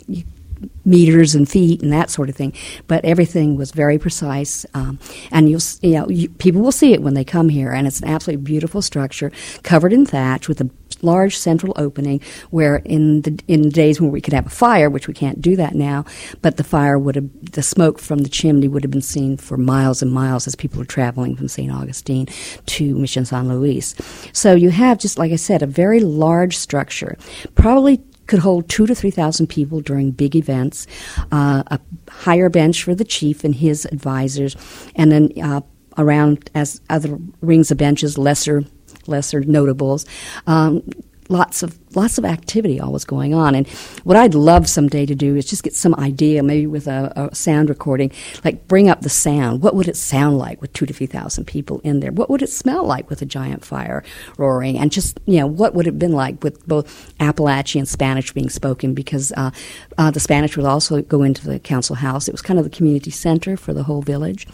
meters 0.85 1.35
and 1.35 1.49
feet 1.49 1.81
and 1.81 1.91
that 1.91 2.09
sort 2.09 2.29
of 2.29 2.35
thing. 2.35 2.53
But 2.87 3.03
everything 3.05 3.57
was 3.57 3.71
very 3.71 3.97
precise, 3.97 4.65
um, 4.73 4.99
and 5.31 5.49
you'll 5.49 5.61
you 5.81 5.91
know 5.91 6.09
you, 6.09 6.29
people 6.29 6.61
will 6.61 6.71
see 6.71 6.93
it 6.93 7.01
when 7.01 7.13
they 7.13 7.23
come 7.23 7.49
here, 7.49 7.71
and 7.71 7.87
it's 7.87 7.99
an 7.99 8.07
absolutely 8.07 8.43
beautiful 8.43 8.81
structure 8.81 9.31
covered 9.63 9.93
in 9.93 10.05
thatch 10.05 10.47
with 10.47 10.61
a 10.61 10.69
large 11.01 11.37
central 11.37 11.73
opening 11.75 12.19
where 12.49 12.77
in 12.77 13.21
the 13.21 13.39
in 13.47 13.69
days 13.69 14.01
when 14.01 14.11
we 14.11 14.21
could 14.21 14.33
have 14.33 14.47
a 14.47 14.51
fire, 14.51 14.89
which 14.89 15.07
we 15.07 15.13
can't 15.13 15.41
do 15.41 15.55
that 15.55 15.75
now, 15.75 16.05
but 16.41 16.57
the 16.57 16.63
fire 16.63 16.97
would 16.97 17.15
have 17.15 17.51
the 17.51 17.63
smoke 17.63 17.99
from 17.99 18.19
the 18.19 18.29
chimney 18.29 18.67
would 18.67 18.83
have 18.83 18.91
been 18.91 19.01
seen 19.01 19.37
for 19.37 19.57
miles 19.57 20.01
and 20.01 20.11
miles 20.11 20.47
as 20.47 20.55
people 20.55 20.79
were 20.79 20.85
traveling 20.85 21.35
from 21.35 21.47
St. 21.47 21.71
Augustine 21.71 22.27
to 22.65 22.95
Mission 22.95 23.25
San 23.25 23.47
Luis. 23.47 23.95
So 24.33 24.53
you 24.55 24.69
have 24.69 24.97
just 24.97 25.17
like 25.17 25.31
I 25.31 25.35
said, 25.35 25.61
a 25.61 25.67
very 25.67 25.99
large 25.99 26.57
structure, 26.57 27.17
probably 27.55 28.01
could 28.27 28.39
hold 28.39 28.69
two 28.69 28.85
to 28.85 28.93
three 28.93 29.11
thousand 29.11 29.47
people 29.47 29.81
during 29.81 30.11
big 30.11 30.35
events, 30.35 30.87
uh, 31.31 31.63
a 31.67 31.79
higher 32.09 32.49
bench 32.49 32.83
for 32.83 32.93
the 32.93 33.05
chief 33.05 33.43
and 33.43 33.55
his 33.55 33.85
advisors, 33.85 34.55
and 34.95 35.11
then 35.11 35.31
uh, 35.41 35.61
around 35.97 36.49
as 36.53 36.81
other 36.89 37.17
rings 37.41 37.71
of 37.71 37.77
benches, 37.77 38.17
lesser 38.17 38.63
lesser 39.07 39.41
notables. 39.41 40.05
Um, 40.45 40.83
lots 41.29 41.63
of 41.63 41.77
lots 41.95 42.17
of 42.17 42.25
activity 42.25 42.79
always 42.79 43.05
going 43.05 43.33
on. 43.33 43.55
And 43.55 43.67
what 44.03 44.17
I'd 44.17 44.35
love 44.35 44.69
someday 44.69 45.05
to 45.05 45.15
do 45.15 45.35
is 45.35 45.45
just 45.45 45.63
get 45.63 45.73
some 45.73 45.95
idea, 45.95 46.43
maybe 46.43 46.67
with 46.67 46.87
a, 46.87 47.11
a, 47.15 47.35
sound 47.35 47.69
recording, 47.69 48.11
like 48.43 48.67
bring 48.67 48.89
up 48.89 49.01
the 49.01 49.09
sound. 49.09 49.61
What 49.63 49.75
would 49.75 49.87
it 49.87 49.97
sound 49.97 50.37
like 50.37 50.61
with 50.61 50.73
two 50.73 50.85
to 50.85 50.93
three 50.93 51.07
thousand 51.07 51.45
people 51.45 51.79
in 51.83 51.99
there? 51.99 52.11
What 52.11 52.29
would 52.29 52.41
it 52.41 52.49
smell 52.49 52.85
like 52.85 53.09
with 53.09 53.21
a 53.21 53.25
giant 53.25 53.65
fire 53.65 54.03
roaring? 54.37 54.77
And 54.77 54.91
just 54.91 55.19
you 55.25 55.39
know, 55.39 55.47
what 55.47 55.73
would 55.73 55.87
it 55.87 55.91
have 55.91 55.99
been 55.99 56.13
like 56.13 56.43
with 56.43 56.65
both 56.67 57.13
Appalachian 57.19 57.85
Spanish 57.85 58.31
being 58.31 58.49
spoken? 58.49 58.93
Because 58.93 59.31
uh, 59.33 59.51
uh, 59.97 60.11
the 60.11 60.19
Spanish 60.19 60.55
would 60.57 60.65
also 60.65 61.01
go 61.01 61.23
into 61.23 61.47
the 61.47 61.59
council 61.59 61.95
house. 61.95 62.27
It 62.27 62.33
was 62.33 62.41
kind 62.41 62.59
of 62.59 62.65
the 62.65 62.75
community 62.75 63.11
center 63.11 63.57
for 63.57 63.73
the 63.73 63.83
whole 63.83 64.01
village. 64.01 64.47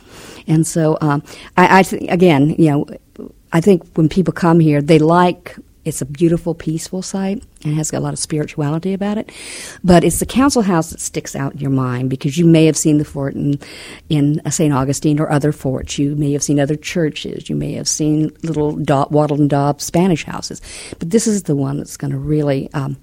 And 0.47 0.65
so 0.65 0.97
um, 1.01 1.23
I, 1.57 1.79
I 1.79 1.95
again, 2.09 2.55
you 2.57 2.69
know. 2.71 2.87
I 3.55 3.61
think 3.61 3.83
when 3.93 4.09
people 4.09 4.33
come 4.33 4.59
here, 4.59 4.81
they 4.81 4.97
like 4.97 5.55
it's 5.85 6.01
a 6.01 6.05
beautiful, 6.05 6.55
peaceful 6.55 7.01
site 7.01 7.43
and 7.63 7.75
has 7.75 7.91
got 7.91 7.99
a 7.99 7.99
lot 7.99 8.13
of 8.13 8.19
spirituality 8.19 8.93
about 8.93 9.17
it. 9.17 9.31
But 9.83 10.03
it's 10.03 10.19
the 10.19 10.25
council 10.25 10.61
house 10.61 10.91
that 10.91 11.01
sticks 11.01 11.35
out 11.35 11.53
in 11.53 11.59
your 11.59 11.71
mind 11.71 12.09
because 12.09 12.37
you 12.37 12.45
may 12.45 12.65
have 12.65 12.77
seen 12.77 12.97
the 12.97 13.05
fort 13.05 13.33
in, 13.33 13.59
in 14.09 14.41
St. 14.49 14.73
Augustine 14.73 15.19
or 15.19 15.29
other 15.29 15.51
forts. 15.51 15.97
You 15.97 16.15
may 16.15 16.31
have 16.31 16.43
seen 16.43 16.59
other 16.59 16.75
churches. 16.75 17.49
You 17.49 17.55
may 17.55 17.73
have 17.73 17.87
seen 17.87 18.31
little 18.43 18.75
do- 18.75 19.07
wattled 19.09 19.39
and 19.39 19.49
daubed 19.49 19.81
Spanish 19.81 20.23
houses. 20.23 20.61
But 20.99 21.09
this 21.09 21.27
is 21.27 21.43
the 21.43 21.55
one 21.55 21.77
that's 21.77 21.97
going 21.97 22.11
to 22.11 22.19
really 22.19 22.71
um, 22.73 22.97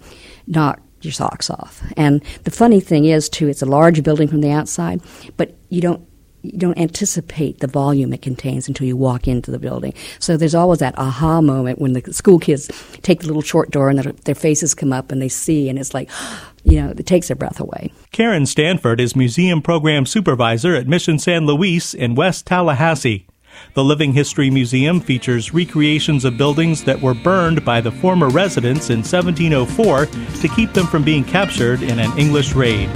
knock 0.46 0.80
your 1.02 1.12
socks 1.12 1.50
off. 1.50 1.82
And 1.96 2.22
the 2.44 2.50
funny 2.50 2.80
thing 2.80 3.04
is, 3.04 3.28
too, 3.28 3.48
it's 3.48 3.62
a 3.62 3.66
large 3.66 4.02
building 4.02 4.28
from 4.28 4.40
the 4.40 4.50
outside, 4.50 5.00
but 5.36 5.54
you 5.68 5.80
don't 5.80 6.06
you 6.42 6.58
don't 6.58 6.78
anticipate 6.78 7.60
the 7.60 7.66
volume 7.66 8.12
it 8.12 8.22
contains 8.22 8.68
until 8.68 8.86
you 8.86 8.96
walk 8.96 9.28
into 9.28 9.50
the 9.50 9.58
building. 9.58 9.94
So 10.18 10.36
there's 10.36 10.54
always 10.54 10.78
that 10.80 10.98
aha 10.98 11.40
moment 11.40 11.78
when 11.78 11.92
the 11.92 12.12
school 12.12 12.38
kids 12.38 12.70
take 13.02 13.20
the 13.20 13.26
little 13.26 13.42
short 13.42 13.70
door 13.70 13.90
and 13.90 13.98
their, 13.98 14.34
faces 14.34 14.74
come 14.74 14.92
up 14.92 15.12
and 15.12 15.20
they 15.20 15.28
see, 15.28 15.68
and 15.68 15.78
it's 15.78 15.92
like, 15.92 16.10
you 16.64 16.80
know, 16.80 16.90
it 16.90 17.06
takes 17.06 17.28
their 17.28 17.36
breath 17.36 17.60
away. 17.60 17.92
Karen 18.12 18.46
Stanford 18.46 19.00
is 19.00 19.16
Museum 19.16 19.62
Program 19.62 20.06
Supervisor 20.06 20.74
at 20.74 20.86
Mission 20.86 21.18
San 21.18 21.46
Luis 21.46 21.94
in 21.94 22.14
West 22.14 22.46
Tallahassee. 22.46 23.26
The 23.74 23.84
Living 23.84 24.12
History 24.12 24.50
Museum 24.50 25.00
features 25.00 25.52
recreations 25.52 26.24
of 26.24 26.38
buildings 26.38 26.84
that 26.84 27.00
were 27.00 27.14
burned 27.14 27.64
by 27.64 27.80
the 27.80 27.92
former 27.92 28.28
residents 28.28 28.90
in 28.90 28.98
1704 28.98 30.06
to 30.06 30.48
keep 30.48 30.72
them 30.72 30.86
from 30.86 31.02
being 31.02 31.24
captured 31.24 31.82
in 31.82 31.98
an 31.98 32.16
English 32.18 32.54
raid. 32.54 32.88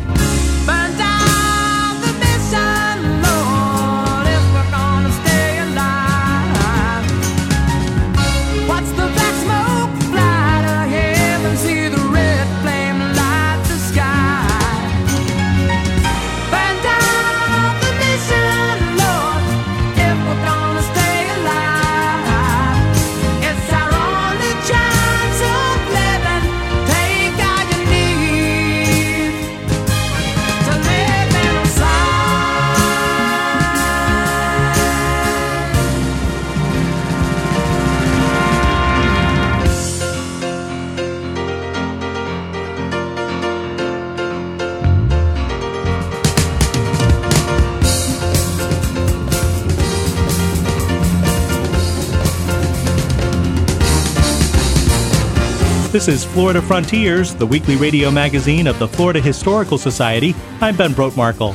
This 56.04 56.22
is 56.22 56.30
Florida 56.34 56.60
Frontiers, 56.60 57.34
the 57.34 57.46
weekly 57.46 57.76
radio 57.76 58.10
magazine 58.10 58.66
of 58.66 58.78
the 58.78 58.86
Florida 58.86 59.22
Historical 59.22 59.78
Society. 59.78 60.34
I'm 60.60 60.76
Ben 60.76 60.92
Brotemarkle. 60.92 61.54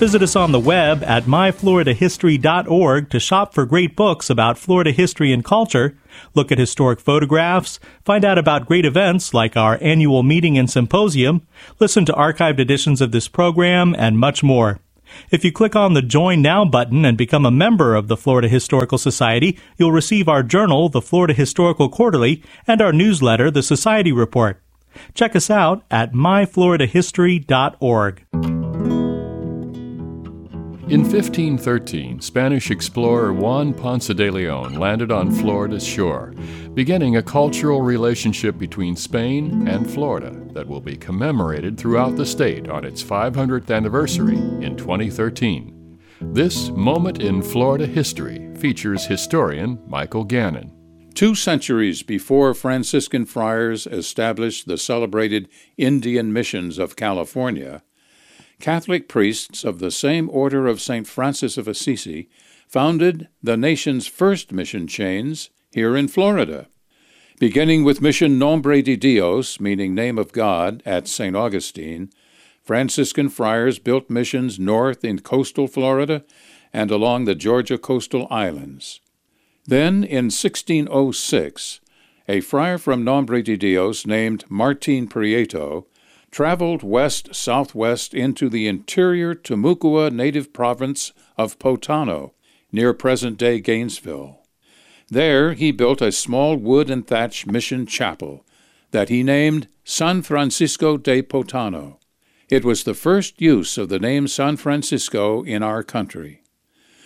Visit 0.00 0.20
us 0.20 0.34
on 0.34 0.50
the 0.50 0.58
web 0.58 1.04
at 1.04 1.26
myfloridahistory.org 1.26 3.10
to 3.10 3.20
shop 3.20 3.54
for 3.54 3.64
great 3.64 3.94
books 3.94 4.28
about 4.28 4.58
Florida 4.58 4.90
history 4.90 5.32
and 5.32 5.44
culture, 5.44 5.96
look 6.34 6.50
at 6.50 6.58
historic 6.58 6.98
photographs, 6.98 7.78
find 8.04 8.24
out 8.24 8.36
about 8.36 8.66
great 8.66 8.84
events 8.84 9.32
like 9.32 9.56
our 9.56 9.78
annual 9.80 10.24
meeting 10.24 10.58
and 10.58 10.68
symposium, 10.68 11.46
listen 11.78 12.04
to 12.04 12.12
archived 12.14 12.58
editions 12.58 13.00
of 13.00 13.12
this 13.12 13.28
program, 13.28 13.94
and 13.96 14.18
much 14.18 14.42
more. 14.42 14.80
If 15.30 15.44
you 15.44 15.52
click 15.52 15.76
on 15.76 15.94
the 15.94 16.02
Join 16.02 16.42
Now 16.42 16.64
button 16.64 17.04
and 17.04 17.18
become 17.18 17.46
a 17.46 17.50
member 17.50 17.94
of 17.94 18.08
the 18.08 18.16
Florida 18.16 18.48
Historical 18.48 18.98
Society, 18.98 19.58
you'll 19.76 19.92
receive 19.92 20.28
our 20.28 20.42
journal, 20.42 20.88
the 20.88 21.00
Florida 21.00 21.34
Historical 21.34 21.88
Quarterly, 21.88 22.42
and 22.66 22.80
our 22.80 22.92
newsletter, 22.92 23.50
the 23.50 23.62
Society 23.62 24.10
Report. 24.12 24.60
Check 25.14 25.34
us 25.34 25.50
out 25.50 25.82
at 25.90 26.12
myfloridahistory.org. 26.12 28.23
In 30.86 31.00
1513, 31.00 32.20
Spanish 32.20 32.70
explorer 32.70 33.32
Juan 33.32 33.72
Ponce 33.72 34.08
de 34.08 34.30
Leon 34.30 34.74
landed 34.74 35.10
on 35.10 35.32
Florida's 35.32 35.84
shore, 35.84 36.34
beginning 36.74 37.16
a 37.16 37.22
cultural 37.22 37.80
relationship 37.80 38.58
between 38.58 38.94
Spain 38.94 39.66
and 39.66 39.90
Florida 39.90 40.38
that 40.52 40.68
will 40.68 40.82
be 40.82 40.94
commemorated 40.94 41.78
throughout 41.78 42.16
the 42.16 42.26
state 42.26 42.68
on 42.68 42.84
its 42.84 43.02
500th 43.02 43.74
anniversary 43.74 44.36
in 44.36 44.76
2013. 44.76 45.98
This 46.20 46.68
moment 46.68 47.22
in 47.22 47.40
Florida 47.40 47.86
history 47.86 48.54
features 48.54 49.06
historian 49.06 49.82
Michael 49.86 50.24
Gannon. 50.24 50.70
Two 51.14 51.34
centuries 51.34 52.02
before 52.02 52.52
Franciscan 52.52 53.24
friars 53.24 53.86
established 53.86 54.66
the 54.66 54.76
celebrated 54.76 55.48
Indian 55.78 56.30
missions 56.30 56.76
of 56.76 56.94
California, 56.94 57.82
Catholic 58.64 59.08
priests 59.08 59.62
of 59.62 59.78
the 59.78 59.90
same 59.90 60.30
order 60.32 60.66
of 60.66 60.80
St. 60.80 61.06
Francis 61.06 61.58
of 61.58 61.68
Assisi 61.68 62.30
founded 62.66 63.28
the 63.42 63.58
nation's 63.58 64.06
first 64.06 64.52
mission 64.52 64.86
chains 64.86 65.50
here 65.72 65.94
in 65.94 66.08
Florida. 66.08 66.68
Beginning 67.38 67.84
with 67.84 68.00
Mission 68.00 68.38
Nombre 68.38 68.80
de 68.80 68.96
Dios, 68.96 69.60
meaning 69.60 69.94
Name 69.94 70.16
of 70.18 70.32
God, 70.32 70.82
at 70.86 71.06
St. 71.06 71.36
Augustine, 71.36 72.08
Franciscan 72.62 73.28
friars 73.28 73.78
built 73.78 74.08
missions 74.08 74.58
north 74.58 75.04
in 75.04 75.18
coastal 75.18 75.68
Florida 75.68 76.24
and 76.72 76.90
along 76.90 77.26
the 77.26 77.34
Georgia 77.34 77.76
coastal 77.76 78.26
islands. 78.30 79.02
Then, 79.66 80.02
in 80.02 80.30
1606, 80.32 81.80
a 82.26 82.40
friar 82.40 82.78
from 82.78 83.04
Nombre 83.04 83.42
de 83.42 83.58
Dios 83.58 84.06
named 84.06 84.46
Martin 84.48 85.06
Prieto 85.06 85.84
traveled 86.34 86.82
west 86.82 87.32
southwest 87.32 88.12
into 88.12 88.48
the 88.48 88.66
interior 88.66 89.36
Timucua 89.36 90.10
native 90.10 90.52
province 90.52 91.12
of 91.38 91.60
Potano, 91.60 92.32
near 92.72 92.92
present 92.92 93.38
day 93.38 93.60
Gainesville. 93.60 94.40
There 95.08 95.52
he 95.52 95.70
built 95.70 96.02
a 96.02 96.10
small 96.10 96.56
wood 96.56 96.90
and 96.90 97.06
thatch 97.06 97.46
mission 97.46 97.86
chapel 97.86 98.44
that 98.90 99.10
he 99.10 99.22
named 99.22 99.68
San 99.84 100.22
Francisco 100.22 100.96
de 100.96 101.22
Potano. 101.22 101.98
It 102.48 102.64
was 102.64 102.82
the 102.82 102.94
first 102.94 103.40
use 103.40 103.78
of 103.78 103.88
the 103.88 104.00
name 104.00 104.26
San 104.26 104.56
Francisco 104.56 105.44
in 105.44 105.62
our 105.62 105.84
country. 105.84 106.42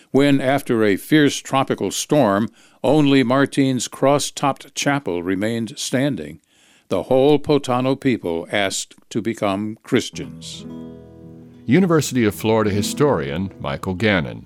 When, 0.09 0.41
after 0.41 0.83
a 0.83 0.97
fierce 0.97 1.37
tropical 1.37 1.91
storm, 1.91 2.49
only 2.83 3.21
Martin's 3.21 3.87
cross 3.87 4.31
topped 4.31 4.73
chapel 4.73 5.21
remained 5.21 5.77
standing, 5.77 6.41
the 6.89 7.03
whole 7.03 7.37
Potano 7.37 7.99
people 7.99 8.47
asked 8.51 8.95
to 9.11 9.21
become 9.21 9.77
Christians. 9.83 10.65
University 11.67 12.25
of 12.25 12.33
Florida 12.33 12.71
historian 12.71 13.53
Michael 13.59 13.93
Gannon. 13.93 14.43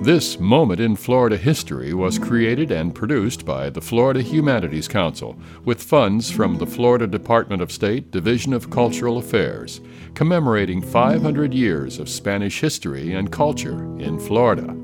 This 0.00 0.40
moment 0.40 0.80
in 0.80 0.96
Florida 0.96 1.36
history 1.36 1.92
was 1.92 2.18
created 2.18 2.70
and 2.72 2.94
produced 2.94 3.44
by 3.44 3.68
the 3.68 3.82
Florida 3.82 4.22
Humanities 4.22 4.88
Council 4.88 5.38
with 5.66 5.82
funds 5.82 6.30
from 6.30 6.56
the 6.56 6.66
Florida 6.66 7.06
Department 7.06 7.60
of 7.60 7.70
State 7.70 8.10
Division 8.10 8.54
of 8.54 8.70
Cultural 8.70 9.18
Affairs, 9.18 9.82
commemorating 10.14 10.80
500 10.80 11.52
years 11.52 11.98
of 11.98 12.08
Spanish 12.08 12.58
history 12.58 13.12
and 13.12 13.30
culture 13.30 13.84
in 14.00 14.18
Florida. 14.18 14.74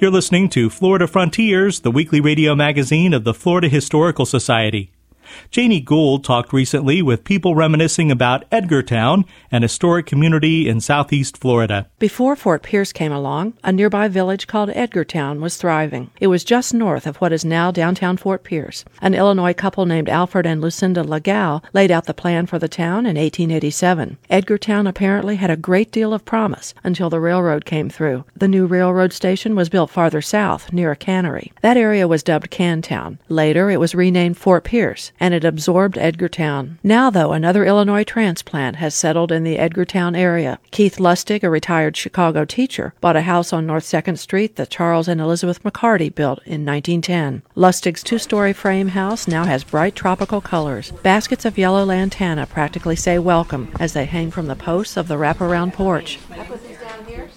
You're 0.00 0.10
listening 0.10 0.48
to 0.50 0.68
Florida 0.68 1.06
Frontiers, 1.06 1.80
the 1.80 1.92
weekly 1.92 2.20
radio 2.20 2.56
magazine 2.56 3.14
of 3.14 3.22
the 3.22 3.32
Florida 3.32 3.68
Historical 3.68 4.26
Society. 4.26 4.93
Janie 5.50 5.80
Gould 5.80 6.24
talked 6.24 6.52
recently 6.52 7.02
with 7.02 7.24
people 7.24 7.54
reminiscing 7.54 8.10
about 8.10 8.48
Edgartown, 8.50 9.24
an 9.50 9.62
historic 9.62 10.06
community 10.06 10.68
in 10.68 10.80
southeast 10.80 11.36
Florida. 11.36 11.88
Before 11.98 12.36
Fort 12.36 12.62
Pierce 12.62 12.92
came 12.92 13.12
along, 13.12 13.54
a 13.62 13.72
nearby 13.72 14.08
village 14.08 14.46
called 14.46 14.70
Edgartown 14.70 15.40
was 15.40 15.56
thriving. 15.56 16.10
It 16.20 16.26
was 16.28 16.44
just 16.44 16.74
north 16.74 17.06
of 17.06 17.16
what 17.16 17.32
is 17.32 17.44
now 17.44 17.70
downtown 17.70 18.16
Fort 18.16 18.44
Pierce. 18.44 18.84
An 19.00 19.14
Illinois 19.14 19.54
couple 19.54 19.86
named 19.86 20.08
Alfred 20.08 20.46
and 20.46 20.60
Lucinda 20.60 21.02
Legal 21.02 21.62
laid 21.72 21.90
out 21.90 22.06
the 22.06 22.14
plan 22.14 22.46
for 22.46 22.58
the 22.58 22.68
town 22.68 23.06
in 23.06 23.16
1887. 23.16 24.18
Edgartown 24.30 24.88
apparently 24.88 25.36
had 25.36 25.50
a 25.50 25.56
great 25.56 25.90
deal 25.92 26.12
of 26.12 26.24
promise 26.24 26.74
until 26.82 27.10
the 27.10 27.20
railroad 27.20 27.64
came 27.64 27.88
through. 27.88 28.24
The 28.36 28.48
new 28.48 28.66
railroad 28.66 29.12
station 29.12 29.54
was 29.54 29.68
built 29.68 29.90
farther 29.90 30.22
south, 30.22 30.72
near 30.72 30.90
a 30.90 30.96
cannery. 30.96 31.52
That 31.62 31.76
area 31.76 32.08
was 32.08 32.22
dubbed 32.22 32.50
Cantown. 32.50 33.18
Later, 33.28 33.70
it 33.70 33.80
was 33.80 33.94
renamed 33.94 34.36
Fort 34.36 34.64
Pierce 34.64 35.12
and 35.20 35.34
it 35.34 35.44
absorbed 35.44 35.96
Edgartown. 35.96 36.78
Now, 36.82 37.10
though, 37.10 37.32
another 37.32 37.64
Illinois 37.64 38.04
transplant 38.04 38.76
has 38.76 38.94
settled 38.94 39.32
in 39.32 39.44
the 39.44 39.58
Edgartown 39.58 40.16
area. 40.16 40.58
Keith 40.70 40.96
Lustig, 40.96 41.42
a 41.42 41.50
retired 41.50 41.96
Chicago 41.96 42.44
teacher, 42.44 42.94
bought 43.00 43.16
a 43.16 43.22
house 43.22 43.52
on 43.52 43.66
North 43.66 43.84
2nd 43.84 44.18
Street 44.18 44.56
that 44.56 44.70
Charles 44.70 45.08
and 45.08 45.20
Elizabeth 45.20 45.62
McCarty 45.62 46.14
built 46.14 46.40
in 46.44 46.64
1910. 46.64 47.42
Lustig's 47.56 48.02
two 48.02 48.18
story 48.18 48.52
frame 48.52 48.88
house 48.88 49.28
now 49.28 49.44
has 49.44 49.64
bright 49.64 49.94
tropical 49.94 50.40
colors. 50.40 50.90
Baskets 51.02 51.44
of 51.44 51.58
yellow 51.58 51.84
lantana 51.84 52.46
practically 52.46 52.96
say 52.96 53.18
welcome 53.18 53.70
as 53.78 53.92
they 53.92 54.04
hang 54.04 54.30
from 54.30 54.46
the 54.46 54.56
posts 54.56 54.96
of 54.96 55.08
the 55.08 55.16
wraparound 55.16 55.72
porch 55.72 56.18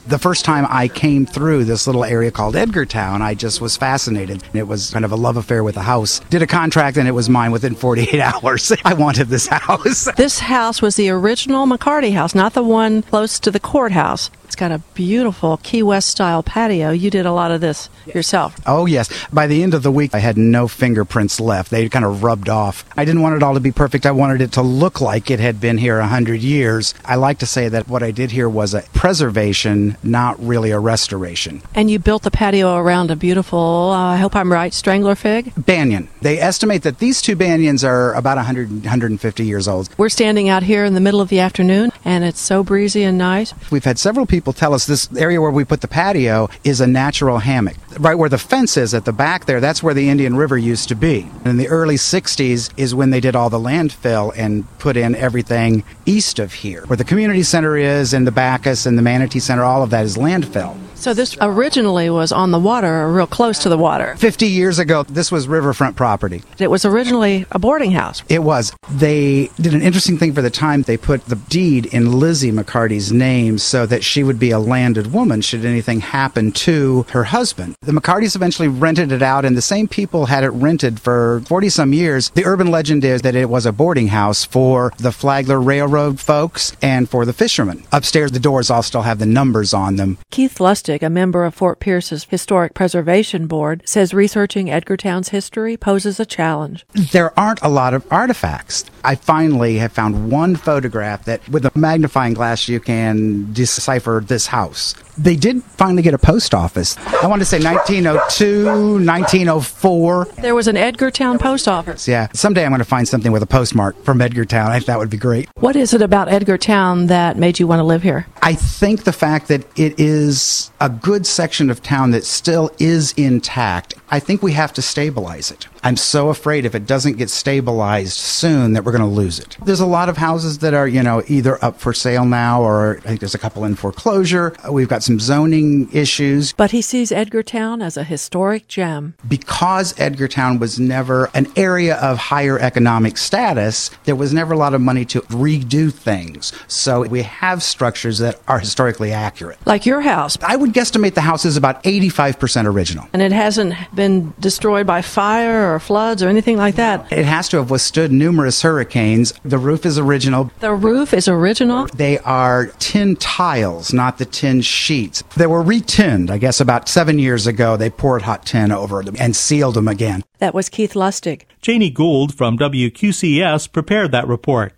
the 0.08 0.18
first 0.20 0.46
time 0.46 0.66
I 0.70 0.88
came 0.88 1.26
through 1.26 1.66
this 1.66 1.86
little 1.88 2.06
area 2.06 2.32
called 2.32 2.56
Edgartown, 2.56 3.22
I 3.22 3.34
just 3.34 3.62
was 3.62 3.76
fascinated. 3.78 4.44
It 4.54 4.68
was 4.68 4.92
kind 4.92 5.06
of 5.06 5.12
a 5.12 5.16
love 5.16 5.38
affair 5.38 5.64
with 5.64 5.78
a 5.78 5.82
house. 5.82 6.20
Did 6.30 6.42
a 6.42 6.48
contract 6.48 6.98
and 6.98 7.08
it 7.08 7.12
was 7.12 7.30
mine 7.30 7.52
within 7.52 7.76
48 7.88 8.20
hours. 8.20 8.72
I 8.86 8.94
wanted 8.94 9.28
this 9.28 9.48
house. 9.48 10.08
This 10.16 10.40
house 10.40 10.82
was 10.82 10.96
the 10.96 11.10
original 11.10 11.66
McCarty 11.66 12.14
house, 12.14 12.34
not 12.34 12.54
the 12.54 12.64
one 12.64 13.02
close 13.04 13.40
to 13.40 13.52
the 13.52 13.60
courthouse. 13.60 14.30
It's 14.58 14.62
got 14.62 14.72
a 14.72 14.82
beautiful 14.96 15.58
Key 15.58 15.84
West 15.84 16.10
style 16.10 16.42
patio. 16.42 16.90
You 16.90 17.12
did 17.12 17.28
a 17.28 17.32
lot 17.32 17.52
of 17.52 17.62
this 17.62 17.92
yourself. 18.08 18.60
Oh, 18.66 18.88
yes. 18.88 19.08
By 19.32 19.46
the 19.46 19.62
end 19.62 19.76
of 19.76 19.84
the 19.84 19.92
week, 19.92 20.16
I 20.16 20.18
had 20.18 20.36
no 20.36 20.68
fingerprints 20.68 21.40
left. 21.40 21.70
They 21.70 21.88
kind 21.90 22.04
of 22.04 22.24
rubbed 22.24 22.50
off. 22.50 22.84
I 22.98 23.06
didn't 23.06 23.22
want 23.22 23.36
it 23.36 23.44
all 23.44 23.54
to 23.54 23.60
be 23.60 23.72
perfect. 23.72 24.08
I 24.08 24.12
wanted 24.12 24.42
it 24.42 24.54
to 24.54 24.64
look 24.64 25.00
like 25.00 25.30
it 25.30 25.40
had 25.40 25.62
been 25.62 25.78
here 25.78 26.00
a 26.00 26.08
hundred 26.08 26.42
years. 26.42 26.96
I 27.06 27.18
like 27.18 27.38
to 27.38 27.46
say 27.46 27.70
that 27.70 27.88
what 27.88 28.02
I 28.02 28.10
did 28.10 28.32
here 28.32 28.50
was 28.50 28.74
a 28.74 28.82
preservation, 28.96 29.96
not 30.02 30.44
really 30.44 30.72
a 30.72 30.80
restoration. 30.80 31.62
And 31.76 31.92
you 31.92 32.00
built 32.00 32.24
the 32.24 32.32
patio 32.32 32.78
around 32.78 33.12
a 33.12 33.16
beautiful, 33.16 33.92
uh, 33.94 34.14
I 34.14 34.18
hope 34.18 34.36
I'm 34.36 34.52
right, 34.52 34.74
strangler 34.74 35.14
fig? 35.14 35.54
Banyan. 35.56 36.10
They 36.24 36.40
estimate 36.40 36.82
that 36.82 36.98
these 36.98 37.22
two 37.22 37.36
banyans 37.36 37.88
are 37.88 38.12
about 38.16 38.38
100, 38.38 38.72
150 38.72 39.46
years 39.46 39.68
old. 39.68 39.90
We're 40.00 40.10
standing 40.10 40.50
out 40.50 40.64
here 40.64 40.84
in 40.84 40.96
the 40.96 41.00
middle 41.00 41.22
of 41.22 41.30
the 41.30 41.42
afternoon, 41.42 41.92
and 42.04 42.24
it's 42.24 42.40
so 42.40 42.64
breezy 42.64 43.04
and 43.04 43.20
nice. 43.20 43.54
We've 43.70 43.86
had 43.86 44.00
several 44.00 44.26
people 44.26 44.47
people 44.48 44.58
tell 44.58 44.74
us 44.74 44.86
this 44.86 45.10
area 45.18 45.42
where 45.42 45.52
we 45.52 45.66
put 45.66 45.82
the 45.82 45.90
patio 45.90 46.48
is 46.64 46.80
a 46.80 46.88
natural 46.88 47.40
hammock. 47.40 47.76
Right 48.00 48.16
where 48.16 48.30
the 48.30 48.38
fence 48.38 48.78
is 48.78 48.94
at 48.94 49.04
the 49.04 49.12
back 49.12 49.44
there, 49.44 49.60
that's 49.60 49.84
where 49.84 49.94
the 49.94 50.08
Indian 50.08 50.38
River 50.38 50.58
used 50.58 50.88
to 50.88 50.96
be. 50.96 51.30
In 51.44 51.58
the 51.58 51.68
early 51.68 51.96
60s 51.96 52.72
is 52.78 52.96
when 52.96 53.10
they 53.10 53.20
did 53.20 53.36
all 53.36 53.50
the 53.50 53.60
landfill 53.60 54.32
and 54.38 54.66
put 54.80 54.96
in 54.96 55.16
everything 55.16 55.84
east 56.06 56.40
of 56.40 56.54
here. 56.54 56.86
Where 56.86 56.96
the 56.96 57.04
community 57.04 57.44
center 57.44 57.76
is 57.76 58.14
and 58.14 58.26
the 58.26 58.32
Backus 58.32 58.86
and 58.86 58.98
the 58.98 59.02
Manatee 59.02 59.42
Center, 59.42 59.66
all 59.66 59.84
of 59.84 59.90
that 59.90 60.06
is 60.06 60.16
landfill. 60.16 60.78
So 61.00 61.14
this 61.14 61.38
originally 61.40 62.10
was 62.10 62.32
on 62.32 62.50
the 62.50 62.60
water, 62.60 63.08
real 63.12 63.28
close 63.28 63.60
to 63.60 63.70
the 63.70 63.78
water. 63.78 64.16
50 64.18 64.48
years 64.48 64.80
ago, 64.80 65.04
this 65.04 65.32
was 65.32 65.48
riverfront 65.48 65.96
property. 65.96 66.42
It 66.58 66.72
was 66.72 66.86
originally 66.86 67.46
a 67.52 67.60
boarding 67.60 67.92
house. 67.92 68.24
It 68.30 68.40
was. 68.44 68.74
They 68.90 69.52
did 69.58 69.76
an 69.76 69.84
interesting 69.84 70.18
thing 70.18 70.34
for 70.34 70.42
the 70.42 70.50
time. 70.50 70.82
They 70.82 70.98
put 70.98 71.26
the 71.26 71.36
deed 71.36 71.86
in 71.86 72.14
Lizzie 72.14 72.52
McCarty's 72.52 73.12
name 73.12 73.60
so 73.60 73.86
that 73.86 74.04
she 74.04 74.24
would 74.24 74.40
be 74.40 74.50
a 74.50 74.60
landed 74.60 75.14
woman 75.14 75.42
should 75.42 75.66
anything 75.66 76.00
happen 76.00 76.52
to 76.54 77.06
her 77.12 77.26
husband. 77.26 77.76
The 77.82 77.92
McCartys 77.92 78.36
eventually 78.36 78.68
rented 78.68 79.12
it 79.12 79.22
out, 79.22 79.46
and 79.46 79.56
the 79.56 79.62
same 79.62 79.88
people 79.88 80.26
had 80.26 80.44
it 80.44 80.50
rented 80.50 81.00
for 81.00 81.42
40 81.48 81.70
some 81.70 81.94
years. 81.94 82.32
The 82.32 82.46
urban 82.46 82.72
legend 82.72 83.06
is 83.06 83.22
that 83.22 83.36
it 83.36 83.50
was 83.50 83.68
a 83.68 83.72
boarding 83.72 84.08
house 84.08 84.44
for 84.44 84.92
the 84.98 85.12
Flagler 85.12 85.62
Railroad 85.62 86.20
folks 86.20 86.76
and 86.82 87.08
for 87.08 87.24
the 87.24 87.34
fishermen. 87.34 87.84
Upstairs, 87.92 88.32
the 88.32 88.40
doors 88.40 88.72
all 88.72 88.84
still 88.84 89.04
have 89.04 89.20
the 89.20 89.26
numbers 89.28 89.74
on 89.76 89.98
them. 89.98 90.18
Keith 90.32 90.60
Lust 90.60 90.87
Lustig, 90.88 91.04
a 91.04 91.10
member 91.10 91.44
of 91.44 91.54
Fort 91.54 91.80
Pierce's 91.80 92.26
Historic 92.26 92.74
Preservation 92.74 93.48
Board, 93.48 93.84
says 93.86 94.14
researching 94.14 94.68
Edgartown's 94.68 95.30
history 95.30 95.78
poses 95.78 96.20
a 96.20 96.26
challenge. 96.26 96.86
There 97.12 97.38
aren't 97.38 97.62
a 97.62 97.68
lot 97.68 97.94
of 97.94 98.06
artifacts. 98.12 98.86
I 99.04 99.16
finally 99.16 99.78
have 99.78 99.92
found 99.92 100.32
one 100.32 100.56
photograph 100.56 101.26
that, 101.26 101.48
with 101.50 101.66
a 101.66 101.72
magnifying 101.76 102.34
glass, 102.34 102.68
you 102.68 102.80
can 102.80 103.52
decipher 103.54 104.22
this 104.26 104.48
house. 104.48 104.96
They 105.18 105.36
did 105.36 105.64
finally 105.64 106.04
get 106.04 106.14
a 106.14 106.20
post 106.20 106.54
office. 106.54 106.96
I 107.24 107.28
want 107.28 107.42
to 107.42 107.46
say 107.46 107.60
1902, 107.60 108.66
1904. 109.06 110.26
There 110.42 110.54
was 110.54 110.68
an 110.68 110.76
Edgartown 110.76 111.40
post 111.40 111.68
office. 111.68 112.08
Yeah, 112.08 112.28
someday 112.34 112.64
I'm 112.64 112.70
going 112.70 112.80
to 112.80 112.86
find 112.86 113.08
something 113.08 113.32
with 113.32 113.42
a 113.42 113.48
postmark 113.48 114.02
from 114.04 114.20
Edgartown. 114.20 114.68
I 114.68 114.74
think 114.74 114.86
that 114.86 115.00
would 115.00 115.10
be 115.10 115.18
great. 115.18 115.50
What 115.56 115.76
is 115.76 115.94
it 115.94 116.02
about 116.02 116.28
Edgartown 116.28 117.08
that 117.08 117.38
made 117.38 117.60
you 117.60 117.66
want 117.66 117.80
to 117.80 117.84
live 117.84 118.04
here? 118.04 118.28
I 118.44 118.54
think 118.54 119.06
the 119.06 119.14
fact 119.14 119.48
that 119.48 119.66
it 119.78 120.00
is 120.00 120.70
a 120.80 120.90
good 120.90 121.26
section 121.26 121.70
of 121.70 121.82
town 121.82 122.12
that 122.12 122.26
still 122.26 122.72
is 122.80 123.14
intact, 123.14 123.96
I 124.10 124.20
think 124.20 124.42
we 124.42 124.54
have 124.54 124.74
to 124.74 124.82
stabilize 124.82 125.52
it. 125.52 125.68
I'm 125.84 125.98
so 125.98 126.30
afraid 126.30 126.66
if 126.66 126.76
it 126.76 126.86
doesn't 126.86 127.18
get 127.18 127.30
stabilized 127.30 128.14
soon 128.14 128.74
that 128.74 128.84
we're 128.84 128.92
going 128.92 129.04
to 129.04 129.08
lose 129.08 129.40
it. 129.40 129.58
There's 129.64 129.80
a 129.80 129.86
lot 129.86 130.10
of 130.10 130.18
houses 130.18 130.58
that 130.60 130.74
are, 130.74 130.88
you 130.88 131.04
know, 131.04 131.24
either 131.28 131.64
up 131.64 131.80
for 131.80 131.94
sale 131.94 132.26
now 132.26 132.62
or 132.62 132.98
I 132.98 133.02
think 133.02 133.20
there's 133.20 133.36
a 133.36 133.40
couple 133.40 133.64
in 133.64 133.76
foreclosure. 133.76 134.54
Uh, 134.68 134.72
we've 134.72 134.88
got 134.88 135.04
some 135.04 135.20
zoning 135.20 135.90
issues. 135.94 136.54
But 136.54 136.72
he 136.72 136.82
sees 136.82 137.12
Edgartown 137.12 137.84
as 137.84 137.96
a 137.96 138.04
historic 138.04 138.68
gem. 138.68 139.14
Because 139.28 139.94
Edgartown 139.94 140.60
was 140.60 140.80
never 140.80 141.30
an 141.34 141.48
area 141.56 141.96
of 141.98 142.18
higher 142.18 142.60
economic 142.60 143.18
status, 143.18 143.90
there 144.06 144.16
was 144.16 144.34
never 144.34 144.54
a 144.54 144.58
lot 144.58 144.74
of 144.74 144.82
money 144.82 145.06
to 145.06 145.22
redo 145.22 145.94
things. 145.94 146.54
So 146.68 147.04
we 147.04 147.22
have 147.22 147.64
structures 147.64 148.18
that 148.20 148.42
are 148.48 148.60
historically 148.60 149.12
accurate. 149.12 149.58
Like 149.66 149.86
your 149.86 150.02
house. 150.02 150.38
I 150.42 150.56
would 150.56 150.67
guesstimate 150.68 151.14
the 151.14 151.22
house 151.22 151.46
is 151.46 151.58
about 151.58 151.84
85% 151.84 152.66
original. 152.66 153.08
And 153.14 153.22
it 153.22 153.32
hasn't 153.32 153.74
been 153.94 154.34
destroyed 154.40 154.88
by 154.88 155.02
fire 155.02 155.74
or 155.74 155.80
floods 155.80 156.22
or 156.22 156.30
anything 156.30 156.58
like 156.58 156.76
that. 156.76 157.12
It 157.12 157.26
has 157.26 157.50
to 157.50 157.58
have 157.58 157.70
withstood 157.72 158.12
numerous 158.12 158.62
hurricanes. 158.62 159.34
The 159.44 159.58
roof 159.58 159.86
is 159.86 159.98
original. 159.98 160.52
The 160.60 160.74
roof 160.74 161.14
is 161.14 161.28
original? 161.28 161.88
They 161.88 162.20
are 162.20 162.68
tin 162.80 163.16
tiles, 163.16 163.94
not 163.94 164.18
the 164.18 164.26
tin 164.26 164.62
sheets. 164.62 165.24
They 165.36 165.48
were 165.48 165.64
retinned, 165.64 166.30
I 166.30 166.38
guess, 166.38 166.60
about 166.60 166.90
seven 166.90 167.20
years 167.20 167.48
ago. 167.48 167.78
They 167.78 167.90
poured 167.90 168.24
hot 168.24 168.46
tin 168.46 168.72
over 168.72 169.04
them 169.04 169.16
and 169.20 169.36
sealed 169.36 169.76
them 169.76 169.88
again. 169.88 170.24
That 170.40 170.54
was 170.54 170.70
Keith 170.70 170.94
Lustig. 170.94 171.44
Janie 171.62 171.90
Gould 171.90 172.34
from 172.34 172.58
WQCS 172.58 173.72
prepared 173.72 174.12
that 174.12 174.28
report. 174.28 174.74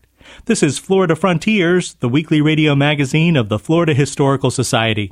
This 0.46 0.64
is 0.64 0.80
Florida 0.80 1.16
Frontiers, 1.16 1.96
the 1.96 2.10
weekly 2.10 2.42
radio 2.42 2.76
magazine 2.76 3.36
of 3.36 3.50
the 3.50 3.60
Florida 3.60 3.94
Historical 3.94 4.52
Society. 4.52 5.12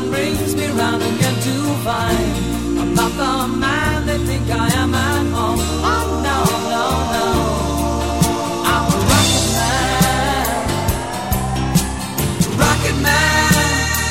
Touchdown 0.00 0.10
brings 0.10 0.54
me 0.54 0.66
round 0.68 1.02
again 1.02 1.34
to 1.42 1.74
find 1.84 2.78
I'm 2.78 2.94
not 2.94 3.12
the 3.12 3.48
man 3.58 4.06
they 4.06 4.18
think 4.18 4.50
I 4.50 4.68
am 4.74 4.94
at 4.94 5.26
home. 5.32 5.58
Oh 5.60 6.20
no, 6.24 6.44
no, 6.70 6.88
no. 7.12 7.26
I'm 8.64 8.86
a 8.92 8.96
rocket 9.10 9.46
man, 9.56 10.56
rocket 12.58 12.96
man, 13.02 13.52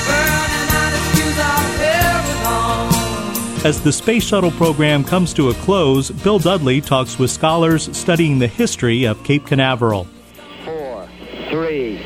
burning 0.08 0.70
out 0.78 0.92
his 0.94 1.06
fuse 1.16 1.40
out 1.40 1.70
here 1.80 2.20
at 2.24 2.38
home. 2.46 3.66
As 3.66 3.82
the 3.82 3.92
space 3.92 4.24
shuttle 4.24 4.52
program 4.52 5.04
comes 5.04 5.34
to 5.34 5.50
a 5.50 5.54
close, 5.56 6.12
Bill 6.12 6.40
Dudley 6.40 6.80
talks 6.82 7.18
with 7.18 7.32
scholars 7.32 7.90
studying 7.98 8.40
the 8.40 8.48
history 8.48 9.06
of 9.06 9.24
Cape 9.24 9.48
Canaveral. 9.48 10.08
Four, 10.64 11.08
three, 11.50 12.00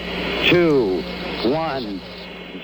two, 0.50 1.04
one. 1.52 2.00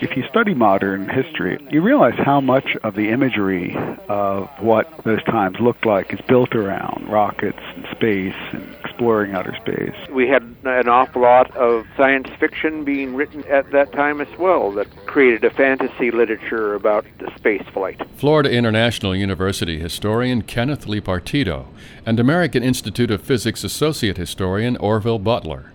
If 0.02 0.16
you 0.16 0.26
study 0.30 0.54
modern 0.54 1.10
history, 1.10 1.60
you 1.70 1.82
realize 1.82 2.18
how 2.18 2.40
much 2.40 2.78
of 2.84 2.96
the 2.96 3.10
imagery 3.10 3.76
of 4.08 4.48
what 4.60 4.90
those 5.04 5.22
times 5.24 5.60
looked 5.60 5.86
like 5.86 6.14
is 6.14 6.22
built 6.22 6.56
around 6.56 7.10
rockets 7.10 7.60
and 7.76 7.86
space 7.92 8.36
and 8.54 8.76
exploring 8.86 9.34
outer 9.34 9.54
space. 9.58 9.96
We 10.10 10.30
had 10.30 10.44
an 10.64 10.88
awful 10.88 11.24
lot 11.24 11.54
of 11.58 11.86
science 11.98 12.30
fiction 12.40 12.86
being 12.86 13.14
written 13.14 13.44
at 13.48 13.72
that 13.72 13.92
time 13.92 14.22
as 14.22 14.38
well 14.38 14.72
that 14.72 14.88
created 15.06 15.44
a 15.44 15.50
fantasy 15.50 16.12
literature 16.12 16.76
about 16.76 17.06
the 17.18 17.30
space 17.36 17.68
flight. 17.74 18.02
Florida 18.16 18.50
International 18.50 19.14
University 19.14 19.80
historian 19.80 20.44
Kenneth 20.44 20.86
Lipartito 20.86 21.66
and 22.06 22.22
American 22.22 22.64
Institute 22.64 23.12
of 23.12 23.22
Physics 23.22 23.66
associate 23.66 24.16
historian 24.16 24.78
Orville 24.78 25.20
Butler. 25.20 25.74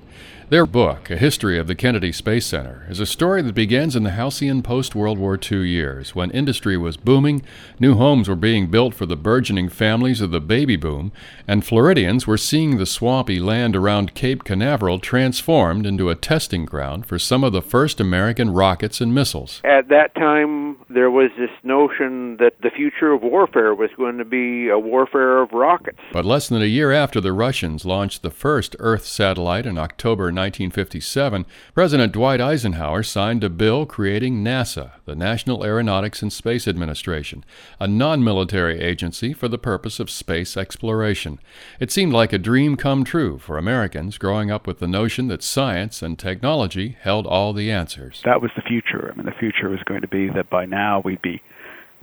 Their 0.50 0.66
book, 0.66 1.08
A 1.08 1.16
History 1.16 1.58
of 1.58 1.68
the 1.68 1.74
Kennedy 1.74 2.12
Space 2.12 2.44
Center, 2.44 2.86
is 2.90 3.00
a 3.00 3.06
story 3.06 3.40
that 3.40 3.54
begins 3.54 3.96
in 3.96 4.02
the 4.02 4.10
halcyon 4.10 4.62
post 4.62 4.94
World 4.94 5.18
War 5.18 5.38
II 5.40 5.66
years 5.66 6.14
when 6.14 6.30
industry 6.32 6.76
was 6.76 6.98
booming, 6.98 7.42
new 7.80 7.94
homes 7.94 8.28
were 8.28 8.36
being 8.36 8.66
built 8.66 8.92
for 8.92 9.06
the 9.06 9.16
burgeoning 9.16 9.70
families 9.70 10.20
of 10.20 10.32
the 10.32 10.40
baby 10.40 10.76
boom, 10.76 11.12
and 11.48 11.64
Floridians 11.64 12.26
were 12.26 12.36
seeing 12.36 12.76
the 12.76 12.84
swampy 12.84 13.40
land 13.40 13.74
around 13.74 14.12
Cape 14.12 14.44
Canaveral 14.44 14.98
transformed 14.98 15.86
into 15.86 16.10
a 16.10 16.14
testing 16.14 16.66
ground 16.66 17.06
for 17.06 17.18
some 17.18 17.42
of 17.42 17.54
the 17.54 17.62
first 17.62 17.98
American 17.98 18.50
rockets 18.50 19.00
and 19.00 19.14
missiles. 19.14 19.62
At 19.64 19.88
that 19.88 20.14
time, 20.14 20.76
there 20.90 21.10
was 21.10 21.30
this 21.38 21.50
notion 21.62 22.36
that 22.36 22.60
the 22.62 22.70
future 22.70 23.12
of 23.12 23.22
warfare 23.22 23.74
was 23.74 23.90
going 23.96 24.18
to 24.18 24.26
be 24.26 24.68
a 24.68 24.78
warfare 24.78 25.38
of 25.40 25.52
rockets. 25.52 26.00
But 26.12 26.26
less 26.26 26.50
than 26.50 26.60
a 26.60 26.66
year 26.66 26.92
after 26.92 27.18
the 27.18 27.32
Russians 27.32 27.86
launched 27.86 28.20
the 28.20 28.30
first 28.30 28.76
Earth 28.78 29.06
satellite 29.06 29.64
in 29.64 29.78
October 29.78 30.32
1957, 30.34 31.46
President 31.74 32.12
Dwight 32.12 32.40
Eisenhower 32.40 33.02
signed 33.02 33.44
a 33.44 33.48
bill 33.48 33.86
creating 33.86 34.44
NASA, 34.44 34.92
the 35.04 35.14
National 35.14 35.64
Aeronautics 35.64 36.22
and 36.22 36.32
Space 36.32 36.66
Administration, 36.66 37.44
a 37.78 37.86
non 37.86 38.22
military 38.22 38.80
agency 38.80 39.32
for 39.32 39.48
the 39.48 39.58
purpose 39.58 40.00
of 40.00 40.10
space 40.10 40.56
exploration. 40.56 41.38
It 41.80 41.90
seemed 41.90 42.12
like 42.12 42.32
a 42.32 42.38
dream 42.38 42.76
come 42.76 43.04
true 43.04 43.38
for 43.38 43.58
Americans 43.58 44.18
growing 44.18 44.50
up 44.50 44.66
with 44.66 44.78
the 44.78 44.88
notion 44.88 45.28
that 45.28 45.42
science 45.42 46.02
and 46.02 46.18
technology 46.18 46.96
held 47.00 47.26
all 47.26 47.52
the 47.52 47.70
answers. 47.70 48.20
That 48.24 48.42
was 48.42 48.50
the 48.56 48.62
future. 48.62 49.10
I 49.12 49.16
mean, 49.16 49.26
the 49.26 49.32
future 49.32 49.68
was 49.68 49.82
going 49.84 50.02
to 50.02 50.08
be 50.08 50.28
that 50.30 50.50
by 50.50 50.66
now 50.66 51.00
we'd 51.04 51.22
be 51.22 51.42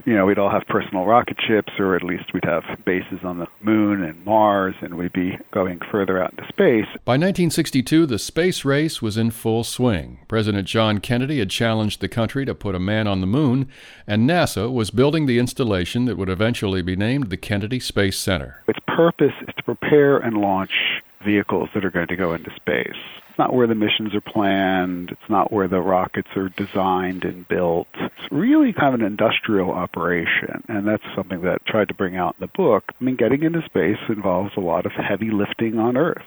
you 0.04 0.14
know, 0.14 0.26
we'd 0.26 0.38
all 0.38 0.50
have 0.50 0.64
personal 0.68 1.04
rocket 1.04 1.38
ships, 1.46 1.72
or 1.78 1.96
at 1.96 2.02
least 2.02 2.32
we'd 2.32 2.44
have 2.44 2.64
bases 2.84 3.20
on 3.22 3.38
the 3.38 3.46
moon 3.60 4.02
and 4.02 4.24
Mars, 4.24 4.74
and 4.80 4.96
we'd 4.96 5.12
be 5.12 5.38
going 5.50 5.80
further 5.90 6.22
out 6.22 6.32
into 6.32 6.44
space. 6.44 6.86
By 7.04 7.12
1962, 7.12 8.06
the 8.06 8.18
space 8.18 8.64
race 8.64 9.00
was 9.00 9.16
in 9.16 9.30
full 9.30 9.64
swing. 9.64 10.18
President 10.28 10.66
John 10.66 10.98
Kennedy 10.98 11.38
had 11.38 11.50
challenged 11.50 12.00
the 12.00 12.08
country 12.08 12.44
to 12.44 12.54
put 12.54 12.74
a 12.74 12.80
man 12.80 13.06
on 13.06 13.20
the 13.20 13.26
moon, 13.26 13.68
and 14.06 14.28
NASA 14.28 14.72
was 14.72 14.90
building 14.90 15.26
the 15.26 15.38
installation 15.38 16.04
that 16.06 16.16
would 16.16 16.28
eventually 16.28 16.82
be 16.82 16.96
named 16.96 17.30
the 17.30 17.36
Kennedy 17.36 17.80
Space 17.80 18.18
Center. 18.18 18.62
Its 18.68 18.78
purpose 18.86 19.32
is 19.46 19.54
to 19.56 19.62
prepare 19.62 20.18
and 20.18 20.38
launch 20.38 21.02
vehicles 21.22 21.70
that 21.74 21.84
are 21.84 21.90
going 21.90 22.08
to 22.08 22.16
go 22.16 22.32
into 22.34 22.54
space. 22.54 22.96
It's 23.32 23.38
not 23.38 23.54
where 23.54 23.66
the 23.66 23.74
missions 23.74 24.14
are 24.14 24.20
planned. 24.20 25.10
It's 25.10 25.30
not 25.30 25.50
where 25.50 25.68
the 25.68 25.80
rockets 25.80 26.28
are 26.36 26.50
designed 26.50 27.24
and 27.24 27.48
built. 27.48 27.88
It's 27.94 28.30
really 28.30 28.74
kind 28.74 28.94
of 28.94 29.00
an 29.00 29.06
industrial 29.06 29.70
operation, 29.70 30.62
and 30.68 30.86
that's 30.86 31.02
something 31.14 31.40
that 31.40 31.62
I 31.66 31.70
tried 31.70 31.88
to 31.88 31.94
bring 31.94 32.16
out 32.16 32.36
in 32.38 32.46
the 32.46 32.52
book. 32.52 32.92
I 33.00 33.04
mean, 33.04 33.16
getting 33.16 33.42
into 33.42 33.62
space 33.62 33.98
involves 34.08 34.54
a 34.56 34.60
lot 34.60 34.84
of 34.84 34.92
heavy 34.92 35.30
lifting 35.30 35.78
on 35.78 35.96
Earth. 35.96 36.24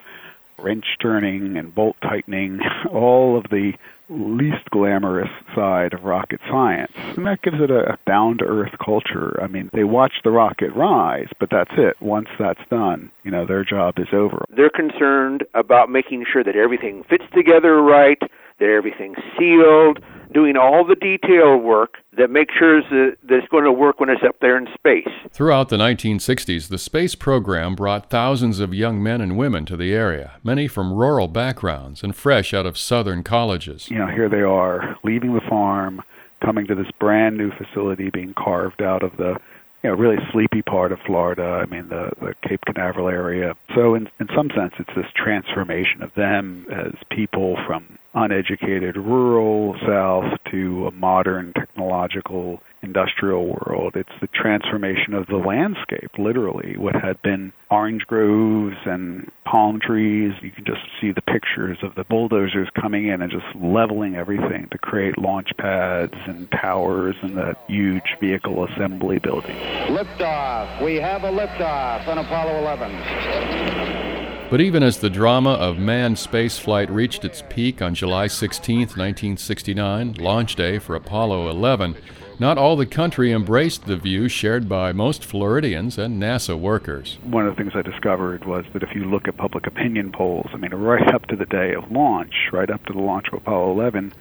Wrench 0.57 0.97
turning 0.99 1.57
and 1.57 1.75
bolt 1.75 1.97
tightening, 2.01 2.61
all 2.91 3.37
of 3.37 3.43
the 3.51 3.73
least 4.09 4.69
glamorous 4.69 5.29
side 5.55 5.93
of 5.93 6.03
rocket 6.03 6.39
science. 6.49 6.91
And 7.17 7.25
that 7.25 7.41
gives 7.41 7.59
it 7.59 7.71
a 7.71 7.97
down 8.05 8.37
to 8.39 8.45
earth 8.45 8.75
culture. 8.83 9.39
I 9.41 9.47
mean, 9.47 9.69
they 9.73 9.83
watch 9.83 10.13
the 10.23 10.31
rocket 10.31 10.73
rise, 10.75 11.27
but 11.39 11.49
that's 11.49 11.71
it. 11.77 11.99
Once 12.01 12.29
that's 12.37 12.61
done, 12.69 13.11
you 13.23 13.31
know, 13.31 13.45
their 13.45 13.63
job 13.63 13.95
is 13.97 14.07
over. 14.13 14.45
They're 14.55 14.69
concerned 14.69 15.43
about 15.53 15.89
making 15.89 16.25
sure 16.31 16.43
that 16.43 16.55
everything 16.55 17.03
fits 17.09 17.25
together 17.33 17.81
right, 17.81 18.21
that 18.59 18.69
everything's 18.69 19.17
sealed, 19.37 19.99
doing 20.33 20.57
all 20.57 20.85
the 20.85 20.95
detail 20.95 21.57
work 21.57 21.95
that 22.17 22.29
makes 22.29 22.53
sure 22.55 22.81
that, 22.81 23.17
that 23.23 23.35
it's 23.35 23.47
going 23.49 23.63
to 23.63 23.71
work 23.71 23.99
when 23.99 24.09
it's 24.09 24.23
up 24.23 24.37
there 24.39 24.57
in 24.57 24.67
space. 24.73 25.09
Throughout 25.31 25.69
the 25.69 25.77
1960s, 25.77 26.69
the 26.69 26.77
space 26.77 27.15
program 27.15 27.75
brought 27.75 28.09
thousands 28.09 28.59
of 28.59 28.73
young 28.73 29.01
men 29.01 29.21
and 29.21 29.37
women 29.37 29.65
to 29.65 29.77
the 29.77 29.93
area, 29.93 30.33
many 30.43 30.67
from 30.67 30.93
rural 30.93 31.27
backgrounds 31.27 32.03
and 32.03 32.15
fresh 32.15 32.53
out 32.53 32.65
of 32.65 32.77
southern 32.77 33.23
colleges. 33.23 33.89
You 33.89 33.97
know, 33.97 34.07
here 34.07 34.29
they 34.29 34.41
are 34.41 34.97
leaving 35.03 35.33
the 35.33 35.41
farm, 35.41 36.01
coming 36.41 36.67
to 36.67 36.75
this 36.75 36.91
brand 36.99 37.37
new 37.37 37.51
facility 37.51 38.09
being 38.09 38.33
carved 38.33 38.81
out 38.81 39.03
of 39.03 39.17
the 39.17 39.37
you 39.83 39.91
know, 39.91 39.97
really 39.97 40.17
sleepy 40.31 40.63
part 40.63 40.91
of 40.91 40.99
Florida. 41.01 41.61
I 41.61 41.67
mean, 41.67 41.89
the, 41.89 42.11
the 42.19 42.33
Cape 42.41 42.61
Canaveral 42.65 43.07
area. 43.07 43.55
So, 43.75 43.93
in, 43.93 44.09
in 44.19 44.27
some 44.35 44.49
sense, 44.49 44.73
it's 44.79 44.95
this 44.95 45.05
transformation 45.13 46.01
of 46.01 46.11
them 46.15 46.65
as 46.71 46.93
people 47.11 47.55
from 47.67 47.99
uneducated 48.15 48.95
rural 48.95 49.75
South 49.85 50.39
to 50.51 50.87
a 50.87 50.91
modern 50.91 51.53
technological 51.53 52.61
industrial 52.81 53.47
world. 53.47 53.95
It's 53.95 54.09
the 54.21 54.27
transformation 54.27 55.13
of 55.13 55.27
the 55.27 55.37
landscape, 55.37 56.11
literally. 56.17 56.77
What 56.77 56.95
had 56.95 57.21
been 57.21 57.51
orange 57.69 58.05
groves 58.05 58.77
and 58.85 59.29
palm 59.43 59.79
trees, 59.79 60.33
you 60.41 60.51
can 60.51 60.63
just 60.65 60.81
see 61.01 61.11
the 61.11 61.21
pictures 61.21 61.79
of 61.81 61.95
the 61.95 62.03
bulldozers 62.03 62.69
coming 62.79 63.07
in 63.07 63.21
and 63.21 63.31
just 63.31 63.45
leveling 63.55 64.15
everything 64.15 64.67
to 64.71 64.77
create 64.77 65.17
launch 65.17 65.49
pads 65.57 66.13
and 66.25 66.49
towers 66.51 67.15
and 67.21 67.35
that 67.37 67.57
huge 67.67 68.15
vehicle 68.21 68.65
assembly 68.65 69.19
building. 69.19 69.55
Liftoff. 69.87 70.83
We 70.83 70.95
have 70.95 71.23
a 71.23 71.31
liftoff 71.31 72.07
on 72.07 72.19
Apollo 72.19 72.59
11. 72.59 74.14
But 74.47 74.61
even 74.61 74.83
as 74.83 74.99
the 74.99 75.09
drama 75.09 75.53
of 75.53 75.79
manned 75.79 76.17
spaceflight 76.17 76.89
reached 76.91 77.25
its 77.25 77.43
peak 77.49 77.81
on 77.81 77.95
July 77.95 78.27
16, 78.27 78.79
1969, 78.79 80.13
launch 80.19 80.55
day 80.55 80.77
for 80.77 80.95
Apollo 80.95 81.49
11, 81.49 81.95
not 82.37 82.59
all 82.59 82.75
the 82.75 82.85
country 82.85 83.31
embraced 83.31 83.85
the 83.85 83.97
view 83.97 84.29
shared 84.29 84.69
by 84.69 84.93
most 84.93 85.25
Floridians 85.25 85.97
and 85.97 86.21
NASA 86.21 86.57
workers. 86.57 87.17
One 87.23 87.47
of 87.47 87.55
the 87.55 87.63
things 87.63 87.75
I 87.75 87.81
discovered 87.81 88.45
was 88.45 88.65
that 88.73 88.83
if 88.83 88.93
you 88.93 89.05
look 89.05 89.27
at 89.27 89.35
public 89.35 89.65
opinion 89.65 90.11
polls, 90.11 90.51
I 90.53 90.57
mean, 90.57 90.75
right 90.75 91.13
up 91.13 91.25
to 91.27 91.35
the 91.35 91.47
day 91.47 91.73
of 91.73 91.91
launch, 91.91 92.49
right 92.53 92.69
up 92.69 92.85
to 92.85 92.93
the 92.93 93.01
launch 93.01 93.29
of 93.29 93.33
Apollo 93.33 93.71
11, 93.71 94.13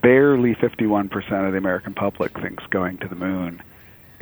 barely 0.00 0.54
51% 0.54 1.46
of 1.46 1.52
the 1.52 1.58
American 1.58 1.92
public 1.92 2.40
thinks 2.40 2.64
going 2.68 2.96
to 2.98 3.08
the 3.08 3.16
moon 3.16 3.60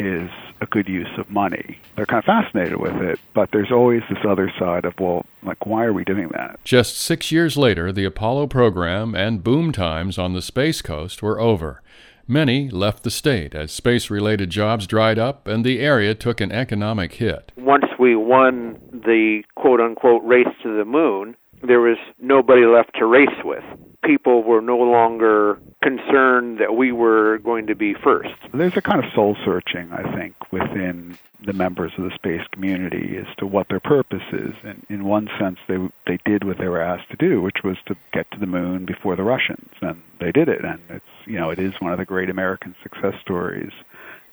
is 0.00 0.30
a 0.62 0.66
good 0.66 0.88
use 0.88 1.18
of 1.18 1.30
money. 1.30 1.78
They're 1.94 2.06
kind 2.06 2.18
of 2.18 2.24
fascinated 2.24 2.80
with 2.80 2.96
it, 2.96 3.20
but 3.34 3.50
there's 3.52 3.70
always 3.70 4.02
this 4.08 4.24
other 4.26 4.50
side 4.58 4.84
of, 4.84 4.98
well, 4.98 5.26
like, 5.42 5.66
why 5.66 5.84
are 5.84 5.92
we 5.92 6.04
doing 6.04 6.28
that? 6.32 6.58
Just 6.64 6.96
six 6.96 7.30
years 7.30 7.56
later, 7.56 7.92
the 7.92 8.04
Apollo 8.04 8.48
program 8.48 9.14
and 9.14 9.44
boom 9.44 9.72
times 9.72 10.18
on 10.18 10.32
the 10.32 10.42
Space 10.42 10.80
Coast 10.82 11.22
were 11.22 11.38
over. 11.38 11.82
Many 12.26 12.70
left 12.70 13.02
the 13.02 13.10
state 13.10 13.54
as 13.54 13.72
space 13.72 14.08
related 14.08 14.50
jobs 14.50 14.86
dried 14.86 15.18
up 15.18 15.48
and 15.48 15.64
the 15.64 15.80
area 15.80 16.14
took 16.14 16.40
an 16.40 16.52
economic 16.52 17.14
hit. 17.14 17.50
Once 17.56 17.86
we 17.98 18.14
won 18.14 18.78
the 18.92 19.42
quote 19.56 19.80
unquote 19.80 20.22
race 20.24 20.46
to 20.62 20.76
the 20.76 20.84
moon, 20.84 21.34
there 21.62 21.80
was 21.80 21.98
nobody 22.20 22.64
left 22.64 22.94
to 22.98 23.06
race 23.06 23.28
with. 23.44 23.64
People 24.04 24.42
were 24.42 24.62
no 24.62 24.78
longer 24.78 25.58
concerned 25.82 26.58
that 26.58 26.74
we 26.74 26.90
were 26.92 27.38
going 27.38 27.66
to 27.66 27.74
be 27.74 27.94
first. 27.94 28.34
There's 28.52 28.76
a 28.76 28.82
kind 28.82 29.04
of 29.04 29.12
soul 29.12 29.36
searching, 29.44 29.92
I 29.92 30.14
think, 30.16 30.52
within 30.52 31.18
the 31.44 31.52
members 31.52 31.92
of 31.96 32.04
the 32.04 32.14
space 32.14 32.46
community 32.52 33.16
as 33.16 33.26
to 33.38 33.46
what 33.46 33.68
their 33.68 33.80
purpose 33.80 34.22
is. 34.32 34.54
And 34.62 34.84
in 34.88 35.04
one 35.04 35.28
sense, 35.38 35.58
they 35.68 35.78
they 36.06 36.18
did 36.24 36.44
what 36.44 36.58
they 36.58 36.68
were 36.68 36.80
asked 36.80 37.10
to 37.10 37.16
do, 37.16 37.40
which 37.40 37.62
was 37.62 37.76
to 37.86 37.96
get 38.12 38.30
to 38.32 38.38
the 38.38 38.46
moon 38.46 38.84
before 38.84 39.16
the 39.16 39.22
Russians, 39.22 39.70
and 39.80 40.00
they 40.18 40.32
did 40.32 40.48
it. 40.48 40.64
And 40.64 40.80
it's 40.88 41.04
you 41.26 41.38
know 41.38 41.50
it 41.50 41.58
is 41.58 41.74
one 41.80 41.92
of 41.92 41.98
the 41.98 42.04
great 42.04 42.30
American 42.30 42.74
success 42.82 43.14
stories. 43.20 43.72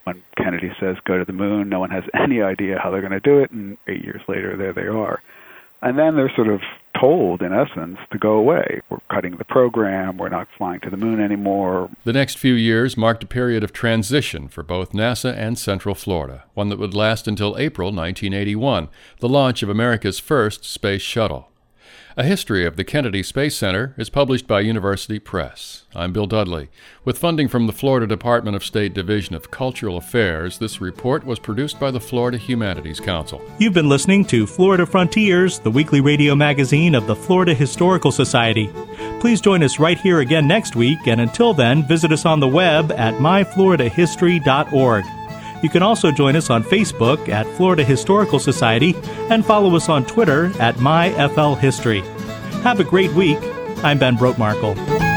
When 0.03 0.23
Kennedy 0.37 0.71
says 0.79 0.97
go 1.03 1.17
to 1.17 1.25
the 1.25 1.33
moon, 1.33 1.69
no 1.69 1.79
one 1.79 1.91
has 1.91 2.03
any 2.13 2.41
idea 2.41 2.79
how 2.79 2.91
they're 2.91 3.01
going 3.01 3.11
to 3.11 3.19
do 3.19 3.39
it, 3.39 3.51
and 3.51 3.77
eight 3.87 4.03
years 4.03 4.21
later, 4.27 4.55
there 4.55 4.73
they 4.73 4.87
are. 4.87 5.21
And 5.81 5.97
then 5.97 6.15
they're 6.15 6.33
sort 6.35 6.47
of 6.47 6.61
told, 6.99 7.41
in 7.41 7.53
essence, 7.53 7.97
to 8.11 8.17
go 8.17 8.33
away. 8.33 8.81
We're 8.89 8.99
cutting 9.09 9.37
the 9.37 9.45
program. 9.45 10.17
We're 10.17 10.29
not 10.29 10.47
flying 10.57 10.79
to 10.81 10.89
the 10.89 10.97
moon 10.97 11.19
anymore. 11.19 11.89
The 12.03 12.13
next 12.13 12.37
few 12.37 12.53
years 12.53 12.97
marked 12.97 13.23
a 13.23 13.27
period 13.27 13.63
of 13.63 13.73
transition 13.73 14.47
for 14.47 14.63
both 14.63 14.91
NASA 14.91 15.35
and 15.35 15.57
Central 15.57 15.95
Florida, 15.95 16.45
one 16.53 16.69
that 16.69 16.79
would 16.79 16.93
last 16.93 17.27
until 17.27 17.57
April 17.57 17.87
1981, 17.87 18.89
the 19.19 19.29
launch 19.29 19.63
of 19.63 19.69
America's 19.69 20.19
first 20.19 20.65
space 20.65 21.01
shuttle. 21.01 21.49
A 22.19 22.23
History 22.23 22.65
of 22.65 22.77
the 22.77 22.83
Kennedy 22.83 23.21
Space 23.21 23.55
Center 23.55 23.93
is 23.95 24.09
published 24.09 24.47
by 24.47 24.61
University 24.61 25.19
Press. 25.19 25.83
I'm 25.93 26.11
Bill 26.13 26.25
Dudley. 26.25 26.69
With 27.05 27.19
funding 27.19 27.47
from 27.47 27.67
the 27.67 27.73
Florida 27.73 28.07
Department 28.07 28.55
of 28.55 28.65
State 28.65 28.95
Division 28.95 29.35
of 29.35 29.51
Cultural 29.51 29.97
Affairs, 29.97 30.57
this 30.57 30.81
report 30.81 31.23
was 31.27 31.37
produced 31.37 31.79
by 31.79 31.91
the 31.91 31.99
Florida 31.99 32.39
Humanities 32.39 32.99
Council. 32.99 33.39
You've 33.59 33.75
been 33.75 33.87
listening 33.87 34.25
to 34.25 34.47
Florida 34.47 34.87
Frontiers, 34.87 35.59
the 35.59 35.69
weekly 35.69 36.01
radio 36.01 36.33
magazine 36.33 36.95
of 36.95 37.05
the 37.05 37.15
Florida 37.15 37.53
Historical 37.53 38.11
Society. 38.11 38.71
Please 39.19 39.39
join 39.39 39.61
us 39.61 39.77
right 39.77 39.99
here 39.99 40.21
again 40.21 40.47
next 40.47 40.75
week, 40.75 41.05
and 41.05 41.21
until 41.21 41.53
then, 41.53 41.87
visit 41.87 42.11
us 42.11 42.25
on 42.25 42.39
the 42.39 42.47
web 42.47 42.91
at 42.93 43.13
myfloridahistory.org. 43.19 45.05
You 45.63 45.69
can 45.69 45.81
also 45.81 46.11
join 46.11 46.35
us 46.35 46.49
on 46.49 46.63
Facebook 46.63 47.29
at 47.29 47.47
Florida 47.55 47.83
Historical 47.83 48.39
Society 48.39 48.95
and 49.29 49.45
follow 49.45 49.75
us 49.75 49.89
on 49.89 50.05
Twitter 50.05 50.51
at 50.59 50.75
MyFLHistory. 50.75 52.03
Have 52.61 52.79
a 52.79 52.83
great 52.83 53.11
week. 53.13 53.39
I'm 53.83 53.97
Ben 53.97 54.17
Brotemarkle. 54.17 55.16